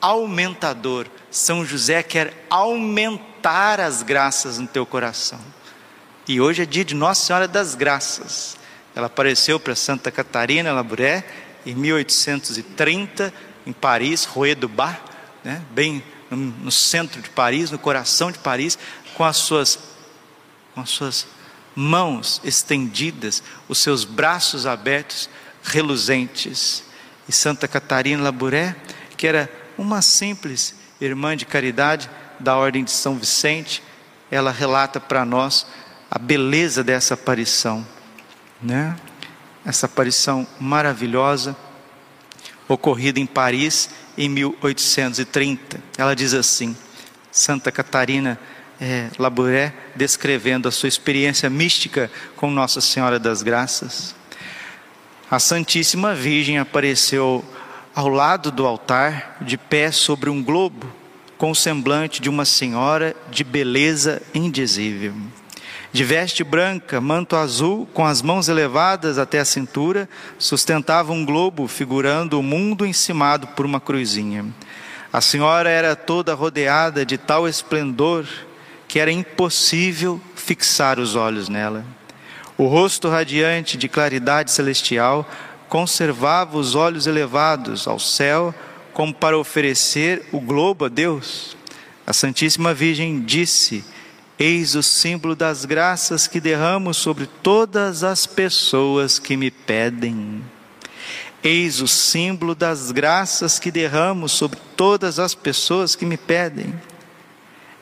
aumentador. 0.00 1.08
São 1.30 1.64
José 1.64 2.02
quer 2.02 2.46
aumentar 2.48 3.27
as 3.42 4.02
graças 4.02 4.58
no 4.58 4.66
teu 4.66 4.84
coração. 4.84 5.40
E 6.26 6.40
hoje 6.40 6.62
é 6.62 6.66
dia 6.66 6.84
de 6.84 6.94
Nossa 6.94 7.24
Senhora 7.24 7.48
das 7.48 7.74
Graças. 7.74 8.56
Ela 8.94 9.06
apareceu 9.06 9.58
para 9.58 9.74
Santa 9.74 10.10
Catarina 10.10 10.72
Labouré 10.72 11.24
em 11.64 11.74
1830 11.74 13.32
em 13.66 13.72
Paris, 13.72 14.24
Rue 14.24 14.54
du 14.54 14.68
Bas, 14.68 14.96
né, 15.44 15.62
bem 15.70 16.02
no, 16.30 16.36
no, 16.36 16.70
centro 16.70 17.20
de 17.22 17.30
Paris, 17.30 17.70
no 17.70 17.78
coração 17.78 18.30
de 18.32 18.38
Paris, 18.38 18.78
com 19.14 19.24
as 19.24 19.36
suas, 19.36 19.78
com 20.74 20.80
as 20.80 20.90
suas 20.90 21.26
mãos 21.74 22.40
estendidas, 22.44 23.42
os 23.68 23.78
seus 23.78 24.04
braços 24.04 24.66
abertos, 24.66 25.30
reluzentes. 25.62 26.82
E 27.28 27.32
Santa 27.32 27.68
Catarina 27.68 28.22
Labouré, 28.22 28.74
que 29.16 29.26
era 29.26 29.50
uma 29.76 30.02
simples 30.02 30.74
irmã 31.00 31.36
de 31.36 31.46
caridade 31.46 32.10
da 32.40 32.56
Ordem 32.56 32.84
de 32.84 32.90
São 32.90 33.16
Vicente, 33.16 33.82
ela 34.30 34.50
relata 34.50 35.00
para 35.00 35.24
nós 35.24 35.66
a 36.10 36.18
beleza 36.18 36.82
dessa 36.82 37.14
aparição, 37.14 37.86
né? 38.62 38.96
Essa 39.64 39.86
aparição 39.86 40.46
maravilhosa 40.58 41.56
ocorrida 42.68 43.18
em 43.18 43.26
Paris 43.26 43.90
em 44.16 44.28
1830. 44.28 45.80
Ela 45.96 46.14
diz 46.14 46.34
assim: 46.34 46.76
Santa 47.30 47.72
Catarina 47.72 48.38
é, 48.80 49.08
Labouré, 49.18 49.74
descrevendo 49.96 50.68
a 50.68 50.72
sua 50.72 50.88
experiência 50.88 51.50
mística 51.50 52.10
com 52.36 52.50
Nossa 52.50 52.80
Senhora 52.80 53.18
das 53.18 53.42
Graças. 53.42 54.14
A 55.30 55.38
Santíssima 55.38 56.14
Virgem 56.14 56.58
apareceu 56.58 57.44
ao 57.94 58.08
lado 58.08 58.50
do 58.50 58.66
altar, 58.66 59.36
de 59.40 59.58
pé 59.58 59.90
sobre 59.90 60.30
um 60.30 60.42
globo, 60.42 60.86
com 61.38 61.50
o 61.50 61.54
semblante 61.54 62.20
de 62.20 62.28
uma 62.28 62.44
senhora 62.44 63.16
de 63.30 63.44
beleza 63.44 64.20
indizível 64.34 65.14
de 65.90 66.04
veste 66.04 66.44
branca, 66.44 67.00
manto 67.00 67.34
azul, 67.34 67.88
com 67.94 68.04
as 68.04 68.20
mãos 68.20 68.48
elevadas 68.48 69.18
até 69.18 69.38
a 69.38 69.44
cintura, 69.44 70.08
sustentava 70.38 71.12
um 71.12 71.24
globo 71.24 71.66
figurando 71.66 72.38
o 72.38 72.42
mundo 72.42 72.84
encimado 72.84 73.46
por 73.48 73.64
uma 73.64 73.80
cruzinha. 73.80 74.44
A 75.10 75.20
senhora 75.20 75.70
era 75.70 75.96
toda 75.96 76.34
rodeada 76.34 77.06
de 77.06 77.16
tal 77.16 77.48
esplendor 77.48 78.26
que 78.86 78.98
era 78.98 79.10
impossível 79.10 80.20
fixar 80.34 80.98
os 80.98 81.16
olhos 81.16 81.48
nela. 81.48 81.84
O 82.56 82.66
rosto 82.66 83.08
radiante 83.08 83.78
de 83.78 83.88
claridade 83.88 84.50
celestial 84.50 85.28
conservava 85.68 86.58
os 86.58 86.74
olhos 86.74 87.06
elevados 87.06 87.88
ao 87.88 87.98
céu, 87.98 88.54
como 88.98 89.14
para 89.14 89.38
oferecer 89.38 90.24
o 90.32 90.40
globo 90.40 90.86
a 90.86 90.88
Deus. 90.88 91.56
A 92.04 92.12
Santíssima 92.12 92.74
Virgem 92.74 93.20
disse: 93.20 93.84
Eis 94.36 94.74
o 94.74 94.82
símbolo 94.82 95.36
das 95.36 95.64
graças 95.64 96.26
que 96.26 96.40
derramo 96.40 96.92
sobre 96.92 97.28
todas 97.40 98.02
as 98.02 98.26
pessoas 98.26 99.20
que 99.20 99.36
me 99.36 99.52
pedem. 99.52 100.42
Eis 101.44 101.80
o 101.80 101.86
símbolo 101.86 102.56
das 102.56 102.90
graças 102.90 103.60
que 103.60 103.70
derramo 103.70 104.28
sobre 104.28 104.58
todas 104.76 105.20
as 105.20 105.32
pessoas 105.32 105.94
que 105.94 106.04
me 106.04 106.16
pedem. 106.16 106.74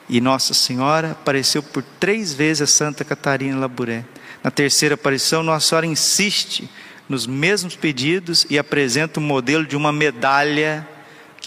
E 0.07 0.21
Nossa 0.21 0.53
Senhora 0.53 1.13
apareceu 1.13 1.63
por 1.63 1.81
três 1.99 2.31
vezes 2.31 2.61
a 2.61 2.67
Santa 2.67 3.03
Catarina 3.03 3.57
Labouré. 3.57 4.05
Na 4.43 4.51
terceira 4.51 4.93
aparição, 4.93 5.41
Nossa 5.41 5.69
Senhora 5.69 5.87
insiste 5.87 6.69
nos 7.09 7.25
mesmos 7.25 7.75
pedidos 7.75 8.45
e 8.51 8.59
apresenta 8.59 9.19
o 9.19 9.23
modelo 9.23 9.65
de 9.65 9.75
uma 9.75 9.91
medalha, 9.91 10.87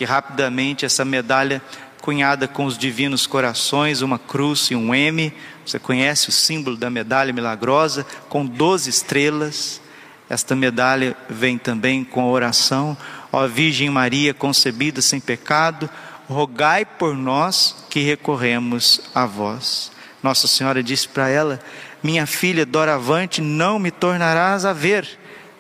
que 0.01 0.05
rapidamente 0.07 0.87
essa 0.87 1.05
medalha 1.05 1.61
cunhada 2.01 2.49
com 2.49 2.65
os 2.65 2.79
divinos 2.79 3.27
corações, 3.27 4.01
uma 4.01 4.19
cruz 4.19 4.71
e 4.71 4.75
um 4.75 4.95
M. 4.95 5.31
Você 5.63 5.79
conhece 5.79 6.31
o 6.31 6.33
símbolo 6.33 6.75
da 6.75 6.89
medalha 6.89 7.35
milagrosa, 7.35 8.07
com 8.27 8.47
doze 8.47 8.89
estrelas. 8.89 9.79
Esta 10.27 10.57
medalha 10.57 11.15
vem 11.29 11.59
também 11.59 12.03
com 12.03 12.23
a 12.23 12.29
oração: 12.29 12.97
Ó 13.31 13.47
Virgem 13.47 13.91
Maria 13.91 14.33
concebida 14.33 15.03
sem 15.03 15.21
pecado, 15.21 15.91
rogai 16.27 16.87
por 16.87 17.15
nós 17.15 17.85
que 17.91 18.01
recorremos 18.01 19.03
a 19.15 19.27
vós. 19.27 19.93
Nossa 20.23 20.49
Senhora 20.49 20.83
disse 20.83 21.09
para 21.09 21.29
ela: 21.29 21.61
Minha 22.03 22.27
filha, 22.27 22.65
doravante 22.65 23.43
não 23.43 23.79
me 23.79 23.91
tornarás 23.91 24.65
a 24.65 24.73
ver, 24.73 25.07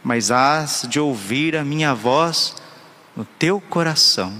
mas 0.03 0.31
hás 0.31 0.87
de 0.89 0.99
ouvir 0.99 1.59
a 1.59 1.63
minha 1.63 1.93
voz 1.95 2.55
no 3.21 3.27
teu 3.39 3.61
coração. 3.61 4.33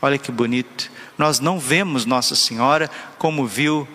Olha 0.00 0.16
que 0.16 0.32
bonito 0.32 0.90
nós 1.18 1.38
não 1.38 1.58
vemos 1.58 2.06
Nossa 2.06 2.34
Senhora 2.34 2.90
como 3.18 3.46
viu 3.46 3.86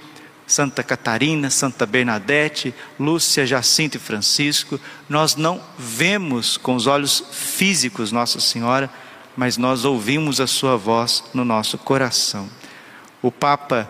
Santa 0.45 0.83
Catarina, 0.83 1.49
Santa 1.49 1.87
Bernadette, 1.87 2.71
Lúcia, 2.99 3.47
Jacinto 3.47 3.97
e 3.97 3.99
Francisco, 3.99 4.79
nós 5.09 5.35
não 5.35 5.59
vemos 5.75 6.55
com 6.55 6.75
os 6.75 6.85
olhos 6.85 7.23
físicos 7.31 8.11
Nossa 8.11 8.39
Senhora, 8.39 8.91
mas 9.35 9.57
nós 9.57 9.85
ouvimos 9.85 10.39
a 10.39 10.45
sua 10.45 10.77
voz 10.77 11.23
no 11.33 11.43
nosso 11.43 11.79
coração. 11.79 12.47
O 13.23 13.31
Papa 13.31 13.89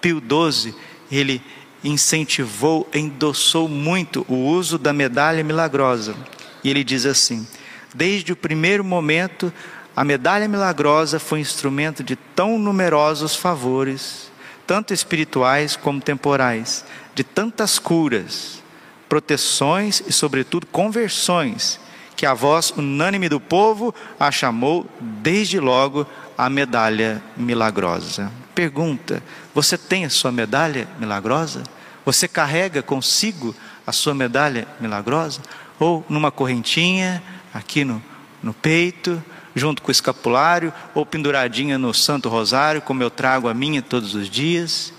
Pio 0.00 0.22
XII, 0.22 0.74
ele 1.10 1.42
incentivou, 1.84 2.88
endossou 2.94 3.68
muito 3.68 4.24
o 4.26 4.36
uso 4.36 4.78
da 4.78 4.94
medalha 4.94 5.44
milagrosa. 5.44 6.16
E 6.64 6.70
ele 6.70 6.82
diz 6.82 7.04
assim: 7.04 7.46
Desde 7.94 8.32
o 8.32 8.36
primeiro 8.36 8.84
momento, 8.84 9.52
a 9.94 10.04
medalha 10.04 10.46
milagrosa 10.46 11.18
foi 11.18 11.40
instrumento 11.40 12.04
de 12.04 12.16
tão 12.16 12.58
numerosos 12.58 13.34
favores, 13.34 14.30
tanto 14.66 14.92
espirituais 14.92 15.76
como 15.76 16.00
temporais, 16.00 16.84
de 17.14 17.24
tantas 17.24 17.78
curas, 17.78 18.62
proteções 19.08 20.02
e, 20.06 20.12
sobretudo, 20.12 20.66
conversões, 20.66 21.80
que 22.14 22.26
a 22.26 22.34
voz 22.34 22.70
unânime 22.70 23.28
do 23.28 23.40
povo 23.40 23.94
a 24.18 24.30
chamou 24.30 24.86
desde 25.00 25.60
logo 25.60 26.06
a 26.36 26.50
medalha 26.50 27.22
milagrosa. 27.36 28.30
Pergunta: 28.54 29.22
você 29.54 29.78
tem 29.78 30.04
a 30.04 30.10
sua 30.10 30.32
medalha 30.32 30.88
milagrosa? 30.98 31.62
Você 32.04 32.28
carrega 32.28 32.82
consigo 32.82 33.54
a 33.86 33.92
sua 33.92 34.14
medalha 34.14 34.66
milagrosa? 34.80 35.40
Ou 35.78 36.04
numa 36.08 36.30
correntinha, 36.30 37.22
aqui 37.56 37.84
no, 37.84 38.02
no 38.42 38.52
peito, 38.52 39.22
junto 39.54 39.82
com 39.82 39.88
o 39.88 39.92
escapulário, 39.92 40.72
ou 40.94 41.06
penduradinha 41.06 41.78
no 41.78 41.94
Santo 41.94 42.28
Rosário, 42.28 42.82
como 42.82 43.02
eu 43.02 43.10
trago 43.10 43.48
a 43.48 43.54
minha 43.54 43.80
todos 43.80 44.14
os 44.14 44.28
dias? 44.28 44.92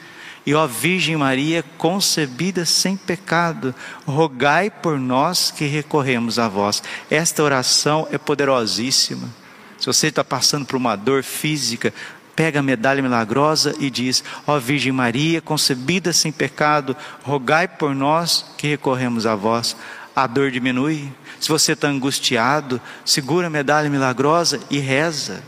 E 0.45 0.53
ó 0.53 0.65
Virgem 0.65 1.17
Maria, 1.17 1.63
concebida 1.77 2.65
sem 2.65 2.95
pecado, 2.95 3.75
rogai 4.05 4.69
por 4.69 4.97
nós 4.97 5.51
que 5.51 5.65
recorremos 5.65 6.39
a 6.39 6.47
vós. 6.47 6.81
Esta 7.11 7.43
oração 7.43 8.07
é 8.11 8.17
poderosíssima. 8.17 9.27
Se 9.77 9.85
você 9.85 10.07
está 10.07 10.23
passando 10.23 10.65
por 10.65 10.77
uma 10.77 10.95
dor 10.95 11.21
física, 11.21 11.93
pega 12.33 12.59
a 12.59 12.63
medalha 12.63 13.01
milagrosa 13.01 13.75
e 13.77 13.89
diz: 13.89 14.23
Ó 14.47 14.57
Virgem 14.57 14.91
Maria, 14.91 15.41
concebida 15.41 16.13
sem 16.13 16.31
pecado, 16.31 16.95
rogai 17.23 17.67
por 17.67 17.93
nós 17.93 18.45
que 18.57 18.67
recorremos 18.67 19.25
a 19.25 19.35
vós. 19.35 19.75
A 20.17 20.25
dor 20.25 20.49
diminui. 20.49 21.13
Se 21.39 21.47
você 21.47 21.73
está 21.73 21.87
angustiado, 21.87 22.81
segura 23.05 23.45
a 23.45 23.51
medalha 23.51 23.87
milagrosa 23.87 24.59
e 24.67 24.79
reza. 24.79 25.43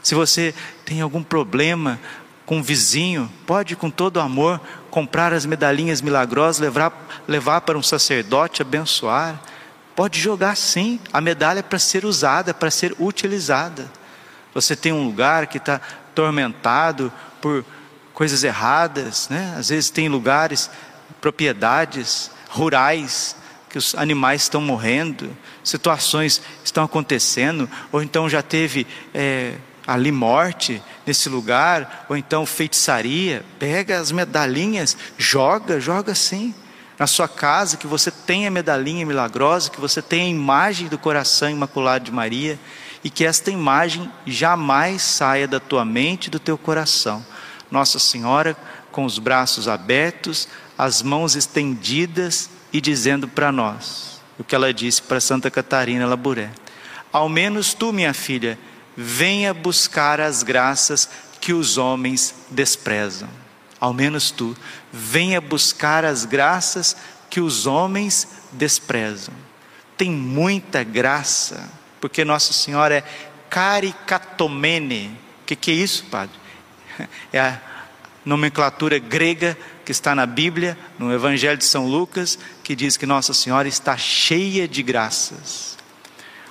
Se 0.00 0.14
você 0.14 0.54
tem 0.84 1.00
algum 1.00 1.24
problema 1.24 1.98
com 2.44 2.58
um 2.58 2.62
vizinho, 2.62 3.28
pode 3.44 3.74
com 3.74 3.90
todo 3.90 4.20
amor 4.20 4.60
comprar 4.92 5.32
as 5.32 5.44
medalhinhas 5.44 6.00
milagrosas, 6.00 6.60
levar, 6.60 7.24
levar 7.26 7.62
para 7.62 7.76
um 7.76 7.82
sacerdote 7.82 8.62
abençoar. 8.62 9.42
Pode 9.96 10.20
jogar 10.20 10.56
sim, 10.56 11.00
a 11.12 11.20
medalha 11.20 11.58
é 11.58 11.62
para 11.62 11.80
ser 11.80 12.04
usada, 12.04 12.54
para 12.54 12.70
ser 12.70 12.94
utilizada. 13.00 13.90
Você 14.54 14.76
tem 14.76 14.92
um 14.92 15.04
lugar 15.04 15.48
que 15.48 15.58
está 15.58 15.80
atormentado 16.12 17.12
por 17.40 17.64
coisas 18.14 18.44
erradas, 18.44 19.28
né? 19.28 19.56
Às 19.58 19.70
vezes 19.70 19.90
tem 19.90 20.08
lugares, 20.08 20.70
propriedades 21.20 22.30
rurais 22.48 23.34
que 23.76 23.78
os 23.78 23.94
animais 23.94 24.40
estão 24.40 24.62
morrendo, 24.62 25.36
situações 25.62 26.40
estão 26.64 26.84
acontecendo, 26.84 27.68
ou 27.92 28.02
então 28.02 28.26
já 28.26 28.40
teve 28.40 28.86
é, 29.12 29.56
ali 29.86 30.10
morte 30.10 30.82
nesse 31.06 31.28
lugar, 31.28 32.06
ou 32.08 32.16
então 32.16 32.46
feitiçaria. 32.46 33.44
Pega 33.58 34.00
as 34.00 34.10
medalhinhas, 34.10 34.96
joga, 35.18 35.78
joga 35.78 36.14
sim. 36.14 36.54
Na 36.98 37.06
sua 37.06 37.28
casa, 37.28 37.76
que 37.76 37.86
você 37.86 38.10
tenha 38.10 38.50
medalhinha 38.50 39.04
milagrosa, 39.04 39.68
que 39.68 39.78
você 39.78 40.00
tenha 40.00 40.24
a 40.24 40.30
imagem 40.30 40.88
do 40.88 40.96
coração 40.96 41.50
imaculado 41.50 42.06
de 42.06 42.10
Maria 42.10 42.58
e 43.04 43.10
que 43.10 43.26
esta 43.26 43.50
imagem 43.50 44.10
jamais 44.26 45.02
saia 45.02 45.46
da 45.46 45.60
tua 45.60 45.84
mente 45.84 46.28
e 46.28 46.30
do 46.30 46.38
teu 46.38 46.56
coração. 46.56 47.22
Nossa 47.70 47.98
Senhora, 47.98 48.56
com 48.90 49.04
os 49.04 49.18
braços 49.18 49.68
abertos, 49.68 50.48
as 50.78 51.02
mãos 51.02 51.36
estendidas 51.36 52.55
e 52.72 52.80
dizendo 52.80 53.28
para 53.28 53.50
nós 53.52 54.20
o 54.38 54.44
que 54.44 54.54
ela 54.54 54.72
disse 54.72 55.02
para 55.02 55.20
Santa 55.20 55.50
Catarina 55.50 56.06
Laburé: 56.06 56.50
Ao 57.12 57.28
menos 57.28 57.74
tu, 57.74 57.92
minha 57.92 58.12
filha, 58.12 58.58
venha 58.96 59.52
buscar 59.54 60.20
as 60.20 60.42
graças 60.42 61.08
que 61.40 61.52
os 61.52 61.78
homens 61.78 62.34
desprezam. 62.50 63.28
Ao 63.78 63.92
menos 63.92 64.30
tu, 64.30 64.56
venha 64.92 65.40
buscar 65.40 66.04
as 66.04 66.24
graças 66.24 66.96
que 67.28 67.40
os 67.40 67.66
homens 67.66 68.28
desprezam. 68.52 69.34
Tem 69.96 70.10
muita 70.10 70.82
graça 70.82 71.68
porque 72.00 72.24
Nossa 72.24 72.52
Senhora 72.52 72.96
é 72.96 73.04
caricatomene. 73.48 75.18
O 75.42 75.46
que, 75.46 75.56
que 75.56 75.70
é 75.70 75.74
isso, 75.74 76.04
padre? 76.04 76.36
É 77.32 77.38
a 77.38 77.60
nomenclatura 78.26 78.98
grega 78.98 79.56
que 79.84 79.92
está 79.92 80.14
na 80.14 80.26
Bíblia, 80.26 80.76
no 80.98 81.12
Evangelho 81.12 81.56
de 81.56 81.64
São 81.64 81.88
Lucas, 81.88 82.36
que 82.64 82.74
diz 82.74 82.96
que 82.96 83.06
Nossa 83.06 83.32
Senhora 83.32 83.68
está 83.68 83.96
cheia 83.96 84.66
de 84.66 84.82
graças. 84.82 85.76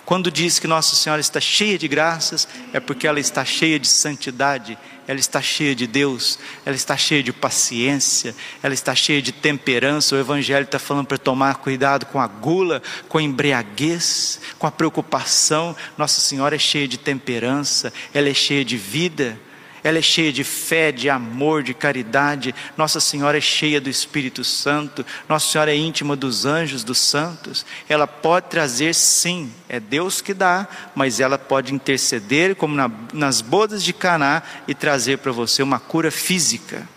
Quando 0.06 0.32
diz 0.32 0.58
que 0.58 0.68
Nossa 0.68 0.96
Senhora 0.96 1.20
está 1.20 1.42
cheia 1.42 1.78
de 1.78 1.88
graças, 1.88 2.48
é 2.72 2.80
porque 2.80 3.06
ela 3.06 3.20
está 3.20 3.44
cheia 3.44 3.78
de 3.78 3.88
santidade, 3.88 4.78
ela 5.08 5.20
está 5.20 5.42
cheia 5.42 5.76
de 5.76 5.86
Deus, 5.86 6.40
ela 6.66 6.76
está 6.76 6.96
cheia 6.96 7.22
de 7.22 7.34
paciência, 7.34 8.34
ela 8.64 8.74
está 8.74 8.96
cheia 8.96 9.22
de 9.22 9.32
temperança. 9.32 10.16
O 10.16 10.20
Evangelho 10.20 10.64
está 10.64 10.80
falando 10.80 11.08
para 11.08 11.18
tomar 11.18 11.56
cuidado 11.56 12.06
com 12.06 12.22
a 12.22 12.28
gula, 12.28 12.82
com 13.10 13.18
a 13.18 13.22
embriaguez, 13.22 14.40
com 14.58 14.66
a 14.66 14.72
preocupação. 14.72 15.76
Nossa 15.98 16.22
Senhora 16.22 16.56
é 16.56 16.60
cheia 16.60 16.88
de 16.88 16.98
temperança, 16.98 17.92
ela 18.14 18.30
é 18.30 18.34
cheia 18.34 18.64
de 18.64 18.78
vida 18.78 19.38
ela 19.86 20.00
é 20.00 20.02
cheia 20.02 20.34
de 20.34 20.44
fé, 20.44 20.92
de 20.92 21.12
amor, 21.12 21.62
de 21.62 21.72
caridade. 21.72 22.56
Nossa 22.76 23.00
Senhora 23.00 23.38
é 23.38 23.42
cheia 23.42 23.80
do 23.80 23.88
Espírito 23.88 24.44
Santo. 24.44 25.06
Nossa 25.30 25.48
Senhora 25.52 25.72
é 25.72 25.78
íntima 25.78 26.16
dos 26.16 26.44
anjos, 26.44 26.84
dos 26.84 26.98
santos. 26.98 27.64
Ela 27.88 28.08
pode 28.08 28.48
trazer, 28.48 28.96
sim, 28.96 29.54
é 29.70 29.80
Deus 29.80 30.22
que 30.22 30.34
dá, 30.34 30.68
mas 30.96 31.20
ela 31.20 31.38
pode 31.38 31.72
interceder, 31.72 32.56
como 32.56 32.74
na, 32.74 32.90
nas 33.14 33.42
bodas 33.42 33.84
de 33.84 33.94
Caná, 33.94 34.42
e 34.68 34.74
trazer 34.74 35.20
para 35.20 35.32
você 35.32 35.62
uma 35.62 35.78
cura 35.78 36.10
física, 36.10 36.90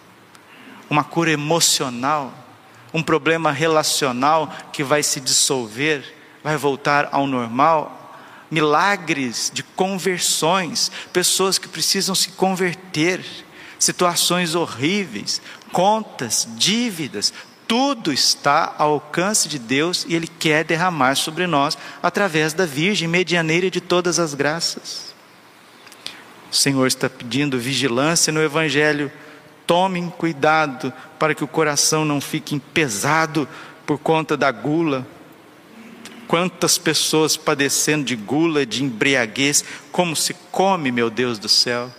uma 0.88 1.04
cura 1.04 1.30
emocional, 1.30 2.32
um 2.94 3.02
problema 3.02 3.52
relacional 3.52 4.50
que 4.72 4.82
vai 4.82 5.02
se 5.02 5.20
dissolver, 5.20 6.02
vai 6.42 6.56
voltar 6.56 7.10
ao 7.12 7.26
normal, 7.26 7.97
milagres 8.50 9.50
de 9.52 9.62
conversões, 9.62 10.90
pessoas 11.12 11.58
que 11.58 11.68
precisam 11.68 12.14
se 12.14 12.30
converter, 12.30 13.24
situações 13.78 14.54
horríveis, 14.54 15.40
contas, 15.72 16.48
dívidas, 16.56 17.32
tudo 17.68 18.10
está 18.10 18.74
ao 18.78 18.94
alcance 18.94 19.46
de 19.46 19.58
Deus 19.58 20.06
e 20.08 20.14
Ele 20.14 20.26
quer 20.26 20.64
derramar 20.64 21.14
sobre 21.16 21.46
nós 21.46 21.76
através 22.02 22.54
da 22.54 22.64
Virgem, 22.64 23.06
medianeira 23.06 23.70
de 23.70 23.80
todas 23.80 24.18
as 24.18 24.32
graças. 24.32 25.14
O 26.50 26.56
Senhor 26.56 26.86
está 26.86 27.10
pedindo 27.10 27.58
vigilância 27.58 28.32
no 28.32 28.42
Evangelho. 28.42 29.12
Tomem 29.66 30.08
cuidado 30.08 30.90
para 31.18 31.34
que 31.34 31.44
o 31.44 31.48
coração 31.48 32.06
não 32.06 32.22
fique 32.22 32.58
pesado 32.58 33.46
por 33.84 33.98
conta 33.98 34.34
da 34.34 34.50
gula, 34.50 35.06
Quantas 36.28 36.76
pessoas 36.76 37.38
padecendo 37.38 38.04
de 38.04 38.14
gula, 38.14 38.66
de 38.66 38.84
embriaguez, 38.84 39.64
como 39.90 40.14
se 40.14 40.34
come, 40.52 40.92
meu 40.92 41.08
Deus 41.08 41.38
do 41.38 41.48
céu. 41.48 41.90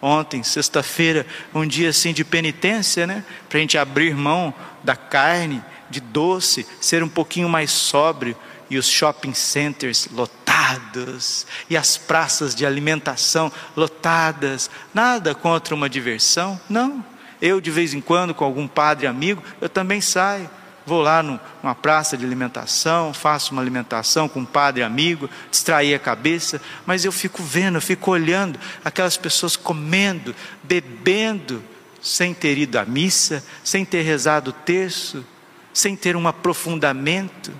Ontem, 0.00 0.42
sexta-feira, 0.42 1.26
um 1.54 1.66
dia 1.66 1.90
assim 1.90 2.14
de 2.14 2.24
penitência, 2.24 3.06
né? 3.06 3.22
Para 3.46 3.58
a 3.58 3.60
gente 3.60 3.76
abrir 3.76 4.16
mão 4.16 4.54
da 4.82 4.96
carne, 4.96 5.62
de 5.90 6.00
doce, 6.00 6.66
ser 6.80 7.02
um 7.02 7.08
pouquinho 7.08 7.48
mais 7.48 7.70
sóbrio. 7.70 8.34
E 8.70 8.78
os 8.78 8.88
shopping 8.88 9.34
centers 9.34 10.08
lotados, 10.10 11.46
e 11.68 11.76
as 11.76 11.98
praças 11.98 12.54
de 12.54 12.64
alimentação 12.64 13.52
lotadas. 13.76 14.70
Nada 14.94 15.34
contra 15.34 15.74
uma 15.74 15.90
diversão, 15.90 16.58
não. 16.70 17.04
Eu, 17.42 17.60
de 17.60 17.70
vez 17.70 17.92
em 17.92 18.00
quando, 18.00 18.34
com 18.34 18.44
algum 18.46 18.66
padre 18.66 19.06
amigo, 19.06 19.42
eu 19.60 19.68
também 19.68 20.00
saio 20.00 20.48
Vou 20.86 21.00
lá 21.00 21.22
numa 21.22 21.74
praça 21.74 22.16
de 22.16 22.24
alimentação, 22.24 23.14
faço 23.14 23.52
uma 23.52 23.62
alimentação 23.62 24.28
com 24.28 24.40
um 24.40 24.44
padre 24.44 24.82
amigo, 24.82 25.30
distrair 25.50 25.94
a 25.94 25.98
cabeça, 25.98 26.60
mas 26.84 27.04
eu 27.04 27.12
fico 27.12 27.42
vendo, 27.42 27.76
eu 27.76 27.80
fico 27.82 28.10
olhando 28.10 28.58
aquelas 28.84 29.16
pessoas 29.16 29.56
comendo, 29.56 30.34
bebendo, 30.62 31.62
sem 32.02 32.34
ter 32.34 32.58
ido 32.58 32.78
à 32.78 32.84
missa, 32.84 33.42
sem 33.62 33.82
ter 33.84 34.02
rezado 34.02 34.50
o 34.50 34.52
terço, 34.52 35.24
sem 35.72 35.96
ter 35.96 36.16
um 36.16 36.28
aprofundamento. 36.28 37.50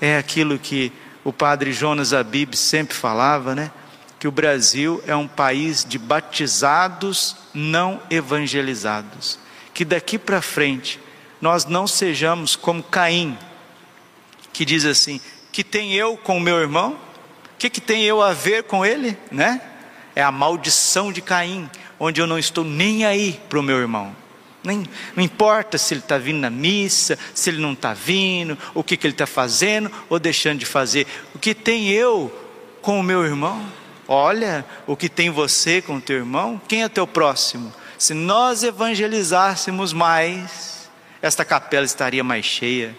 É 0.00 0.18
aquilo 0.18 0.58
que 0.58 0.92
o 1.22 1.32
padre 1.32 1.72
Jonas 1.72 2.12
Abib 2.12 2.54
sempre 2.54 2.96
falava, 2.96 3.54
né? 3.54 3.70
Que 4.18 4.26
o 4.26 4.32
Brasil 4.32 5.00
é 5.06 5.14
um 5.14 5.28
país 5.28 5.84
de 5.84 5.96
batizados 5.96 7.36
não 7.54 8.02
evangelizados 8.10 9.38
que 9.76 9.84
daqui 9.84 10.18
para 10.18 10.40
frente 10.40 10.98
nós 11.40 11.64
não 11.64 11.86
sejamos 11.86 12.56
como 12.56 12.82
Caim, 12.82 13.36
que 14.52 14.64
diz 14.64 14.84
assim: 14.84 15.20
que 15.52 15.64
tem 15.64 15.94
eu 15.94 16.16
com 16.16 16.36
o 16.36 16.40
meu 16.40 16.58
irmão? 16.58 16.98
O 17.54 17.58
que, 17.58 17.70
que 17.70 17.80
tem 17.80 18.02
eu 18.02 18.20
a 18.20 18.34
ver 18.34 18.64
com 18.64 18.84
ele? 18.84 19.16
Né? 19.30 19.60
É 20.14 20.22
a 20.22 20.30
maldição 20.30 21.10
de 21.10 21.22
Caim, 21.22 21.70
onde 21.98 22.20
eu 22.20 22.26
não 22.26 22.38
estou 22.38 22.62
nem 22.62 23.06
aí 23.06 23.40
para 23.48 23.58
o 23.58 23.62
meu 23.62 23.78
irmão. 23.78 24.14
Nem, 24.62 24.84
não 25.14 25.24
importa 25.24 25.78
se 25.78 25.94
ele 25.94 26.00
está 26.00 26.18
vindo 26.18 26.40
na 26.40 26.50
missa, 26.50 27.18
se 27.32 27.48
ele 27.48 27.62
não 27.62 27.72
está 27.72 27.94
vindo, 27.94 28.58
o 28.74 28.84
que, 28.84 28.96
que 28.96 29.06
ele 29.06 29.14
está 29.14 29.26
fazendo 29.26 29.90
ou 30.10 30.18
deixando 30.18 30.58
de 30.58 30.66
fazer. 30.66 31.06
O 31.34 31.38
que 31.38 31.54
tem 31.54 31.88
eu 31.88 32.30
com 32.82 33.00
o 33.00 33.02
meu 33.02 33.24
irmão? 33.24 33.64
Olha 34.06 34.64
o 34.86 34.96
que 34.96 35.08
tem 35.08 35.30
você 35.30 35.80
com 35.80 35.96
o 35.96 36.00
teu 36.00 36.16
irmão. 36.16 36.60
Quem 36.68 36.82
é 36.82 36.88
teu 36.88 37.06
próximo? 37.06 37.72
Se 37.96 38.12
nós 38.12 38.62
evangelizássemos 38.62 39.92
mais, 39.92 40.75
esta 41.20 41.44
capela 41.44 41.84
estaria 41.86 42.22
mais 42.22 42.44
cheia, 42.44 42.96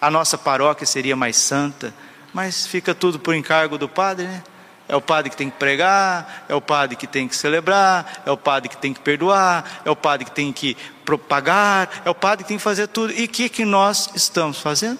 a 0.00 0.10
nossa 0.10 0.38
paróquia 0.38 0.86
seria 0.86 1.14
mais 1.14 1.36
santa, 1.36 1.94
mas 2.32 2.66
fica 2.66 2.94
tudo 2.94 3.18
por 3.18 3.34
encargo 3.34 3.76
do 3.76 3.88
padre, 3.88 4.26
né? 4.26 4.42
É 4.88 4.96
o 4.96 5.00
padre 5.00 5.30
que 5.30 5.36
tem 5.36 5.48
que 5.48 5.56
pregar, 5.56 6.46
é 6.48 6.54
o 6.54 6.60
padre 6.60 6.96
que 6.96 7.06
tem 7.06 7.28
que 7.28 7.36
celebrar, 7.36 8.22
é 8.26 8.30
o 8.30 8.36
padre 8.36 8.68
que 8.68 8.76
tem 8.76 8.92
que 8.92 8.98
perdoar, 8.98 9.82
é 9.84 9.90
o 9.90 9.94
padre 9.94 10.24
que 10.24 10.32
tem 10.32 10.52
que 10.52 10.76
propagar, 11.04 12.02
é 12.04 12.10
o 12.10 12.14
padre 12.14 12.42
que 12.42 12.48
tem 12.48 12.56
que 12.56 12.62
fazer 12.62 12.88
tudo. 12.88 13.12
E 13.12 13.24
o 13.24 13.28
que, 13.28 13.48
que 13.48 13.64
nós 13.64 14.10
estamos 14.16 14.58
fazendo? 14.58 14.98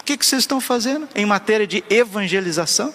O 0.00 0.04
que, 0.04 0.16
que 0.16 0.26
vocês 0.26 0.42
estão 0.42 0.60
fazendo 0.60 1.08
em 1.14 1.24
matéria 1.24 1.66
de 1.66 1.82
evangelização? 1.88 2.92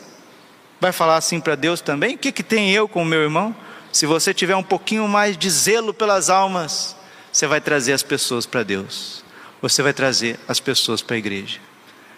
Vai 0.80 0.92
falar 0.92 1.16
assim 1.16 1.40
para 1.40 1.56
Deus 1.56 1.82
também? 1.82 2.16
O 2.16 2.18
que, 2.18 2.32
que 2.32 2.44
tem 2.44 2.72
eu 2.72 2.88
com 2.88 3.02
o 3.02 3.06
meu 3.06 3.22
irmão? 3.22 3.56
Se 3.92 4.06
você 4.06 4.34
tiver 4.34 4.56
um 4.56 4.64
pouquinho 4.64 5.08
mais 5.08 5.38
de 5.38 5.50
zelo 5.50 5.94
pelas 5.94 6.30
almas, 6.30 6.97
você 7.38 7.46
vai 7.46 7.62
trazer 7.62 7.94
as 7.94 8.02
pessoas 8.02 8.48
para 8.48 8.64
Deus. 8.64 9.24
Você 9.62 9.84
vai 9.84 9.94
trazer 9.94 10.40
as 10.48 10.60
pessoas 10.60 11.04
para 11.04 11.18
a 11.18 11.20
igreja. 11.20 11.60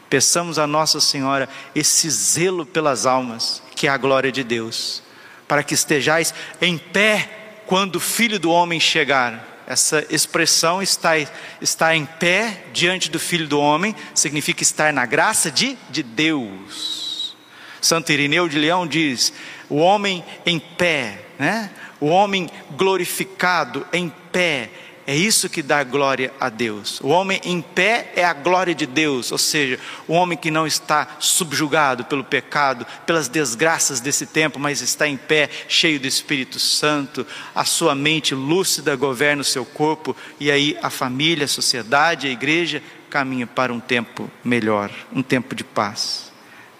Peçamos 0.09 0.57
a 0.57 0.65
Nossa 0.65 1.01
Senhora 1.01 1.49
esse 1.75 2.09
zelo 2.09 2.65
pelas 2.65 3.05
almas, 3.05 3.61
que 3.75 3.85
é 3.85 3.89
a 3.89 3.97
glória 3.97 4.31
de 4.31 4.45
Deus, 4.45 5.03
para 5.45 5.61
que 5.61 5.73
estejais 5.73 6.33
em 6.61 6.77
pé 6.77 7.63
quando 7.67 7.97
o 7.97 7.99
Filho 7.99 8.39
do 8.39 8.49
Homem 8.49 8.79
chegar. 8.79 9.61
Essa 9.67 10.05
expressão 10.09 10.81
está, 10.81 11.15
está 11.59 11.93
em 11.93 12.05
pé 12.05 12.63
diante 12.71 13.11
do 13.11 13.19
Filho 13.19 13.45
do 13.45 13.59
Homem, 13.59 13.93
significa 14.15 14.63
estar 14.63 14.93
na 14.93 15.05
graça 15.05 15.51
de, 15.51 15.77
de 15.89 16.01
Deus. 16.01 17.35
Santo 17.81 18.09
Irineu 18.13 18.47
de 18.47 18.57
Leão 18.57 18.87
diz: 18.87 19.33
o 19.69 19.75
homem 19.75 20.23
em 20.45 20.59
pé, 20.59 21.25
né? 21.37 21.71
o 21.99 22.07
homem 22.07 22.49
glorificado 22.71 23.85
em 23.91 24.09
pé, 24.31 24.69
é 25.09 25.15
isso 25.15 25.49
que 25.49 25.63
dá 25.63 25.83
glória 25.83 26.31
a 26.39 26.49
Deus. 26.49 27.01
O 27.01 27.07
homem 27.07 27.41
em 27.43 27.63
pé 27.63 28.13
é 28.15 28.23
a 28.23 28.31
glória 28.31 28.75
de 28.75 28.85
Deus, 28.85 29.31
ou 29.31 29.39
seja, 29.39 29.79
o 30.07 30.13
homem 30.13 30.37
que 30.37 30.51
não 30.51 30.67
está 30.67 31.17
subjugado 31.19 32.05
pelo 32.05 32.23
pecado, 32.23 32.85
pelas 33.07 33.27
desgraças 33.27 33.99
desse 33.99 34.27
tempo, 34.27 34.59
mas 34.59 34.81
está 34.81 35.07
em 35.07 35.17
pé, 35.17 35.49
cheio 35.67 35.99
do 35.99 36.05
Espírito 36.05 36.59
Santo, 36.59 37.25
a 37.55 37.65
sua 37.65 37.95
mente 37.95 38.35
lúcida 38.35 38.95
governa 38.95 39.41
o 39.41 39.43
seu 39.43 39.65
corpo, 39.65 40.15
e 40.39 40.51
aí 40.51 40.77
a 40.79 40.91
família, 40.91 41.45
a 41.45 41.47
sociedade, 41.47 42.27
a 42.27 42.31
igreja 42.31 42.83
caminha 43.09 43.47
para 43.47 43.73
um 43.73 43.79
tempo 43.79 44.29
melhor, 44.43 44.91
um 45.11 45.23
tempo 45.23 45.55
de 45.55 45.63
paz. 45.63 46.31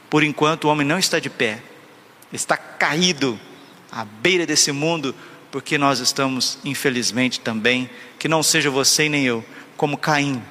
Por 0.07 0.21
enquanto, 0.21 0.65
o 0.65 0.67
homem 0.69 0.85
não 0.85 0.99
está 0.99 1.17
de 1.17 1.31
pé, 1.31 1.63
está 2.31 2.55
caído 2.55 3.39
à 3.91 4.05
beira 4.05 4.45
desse 4.45 4.71
mundo 4.71 5.15
porque 5.51 5.77
nós 5.77 5.99
estamos, 5.99 6.59
infelizmente, 6.63 7.39
também, 7.39 7.89
que 8.17 8.27
não 8.27 8.43
seja 8.43 8.69
você 8.69 9.09
nem 9.09 9.25
eu, 9.25 9.43
como 9.75 9.97
Caim, 9.97 10.41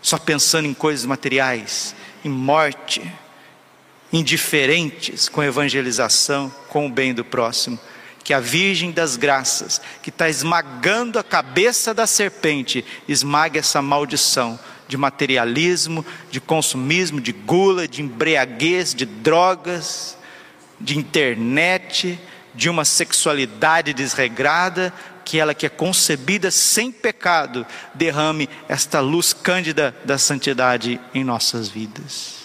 só 0.00 0.18
pensando 0.18 0.66
em 0.66 0.74
coisas 0.74 1.04
materiais, 1.04 1.94
em 2.24 2.28
morte, 2.28 3.02
indiferentes 4.12 5.28
com 5.28 5.40
a 5.40 5.46
evangelização, 5.46 6.52
com 6.68 6.86
o 6.86 6.90
bem 6.90 7.14
do 7.14 7.24
próximo. 7.24 7.78
Que 8.24 8.34
a 8.34 8.40
Virgem 8.40 8.92
das 8.92 9.16
Graças, 9.16 9.80
que 10.02 10.10
está 10.10 10.28
esmagando 10.28 11.18
a 11.18 11.24
cabeça 11.24 11.92
da 11.92 12.06
serpente, 12.06 12.84
esmague 13.08 13.58
essa 13.58 13.82
maldição 13.82 14.58
de 14.86 14.96
materialismo, 14.96 16.04
de 16.30 16.40
consumismo, 16.40 17.20
de 17.20 17.32
gula, 17.32 17.88
de 17.88 18.02
embriaguez, 18.02 18.94
de 18.94 19.06
drogas, 19.06 20.16
de 20.80 20.98
internet, 20.98 22.18
de 22.54 22.68
uma 22.68 22.84
sexualidade 22.84 23.92
desregrada, 23.92 24.92
que 25.24 25.38
ela 25.38 25.54
que 25.54 25.66
é 25.66 25.68
concebida 25.68 26.50
sem 26.50 26.90
pecado, 26.90 27.66
derrame 27.94 28.48
esta 28.68 29.00
luz 29.00 29.32
cândida 29.32 29.94
da 30.04 30.18
santidade 30.18 31.00
em 31.14 31.24
nossas 31.24 31.68
vidas. 31.68 32.42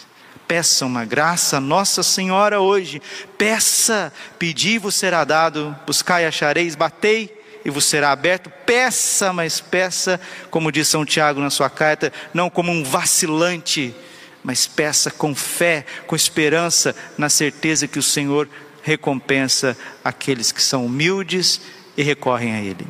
Peça 0.47 0.85
uma 0.85 1.03
graça 1.03 1.59
Nossa 1.59 2.01
Senhora 2.01 2.61
hoje. 2.61 3.01
Peça, 3.37 4.13
pedi 4.39 4.77
vos 4.77 4.95
será 4.95 5.25
dado, 5.25 5.75
buscai 5.85 6.23
e 6.23 6.27
achareis, 6.27 6.73
batei 6.73 7.37
e 7.65 7.69
vos 7.69 7.83
será 7.83 8.11
aberto. 8.11 8.49
Peça, 8.65 9.33
mas 9.33 9.59
peça, 9.59 10.21
como 10.49 10.71
diz 10.71 10.87
São 10.87 11.05
Tiago 11.05 11.41
na 11.41 11.49
sua 11.49 11.69
carta, 11.69 12.13
não 12.33 12.49
como 12.49 12.71
um 12.71 12.81
vacilante, 12.81 13.93
mas 14.41 14.65
peça 14.65 15.11
com 15.11 15.35
fé, 15.35 15.85
com 16.05 16.15
esperança, 16.15 16.95
na 17.17 17.27
certeza 17.27 17.85
que 17.85 17.99
o 17.99 18.03
Senhor 18.03 18.47
recompensa 18.87 19.77
aqueles 20.01 20.51
que 20.51 20.63
são 20.63 20.85
humildes 20.85 21.59
e 21.97 22.01
recorrem 22.01 22.53
a 22.53 22.61
Ele. 22.61 22.87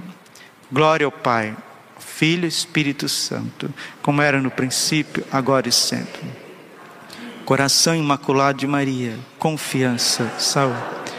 Glória 0.71 1.05
ao 1.05 1.11
Pai, 1.11 1.57
Filho 1.97 2.45
e 2.45 2.47
Espírito 2.47 3.09
Santo, 3.09 3.73
como 4.03 4.21
era 4.21 4.39
no 4.39 4.51
princípio, 4.51 5.25
agora 5.31 5.67
e 5.67 5.71
sempre. 5.71 6.21
Coração 7.45 7.95
imaculado 7.95 8.59
de 8.59 8.67
Maria, 8.67 9.17
confiança, 9.39 10.31
saúde. 10.37 11.16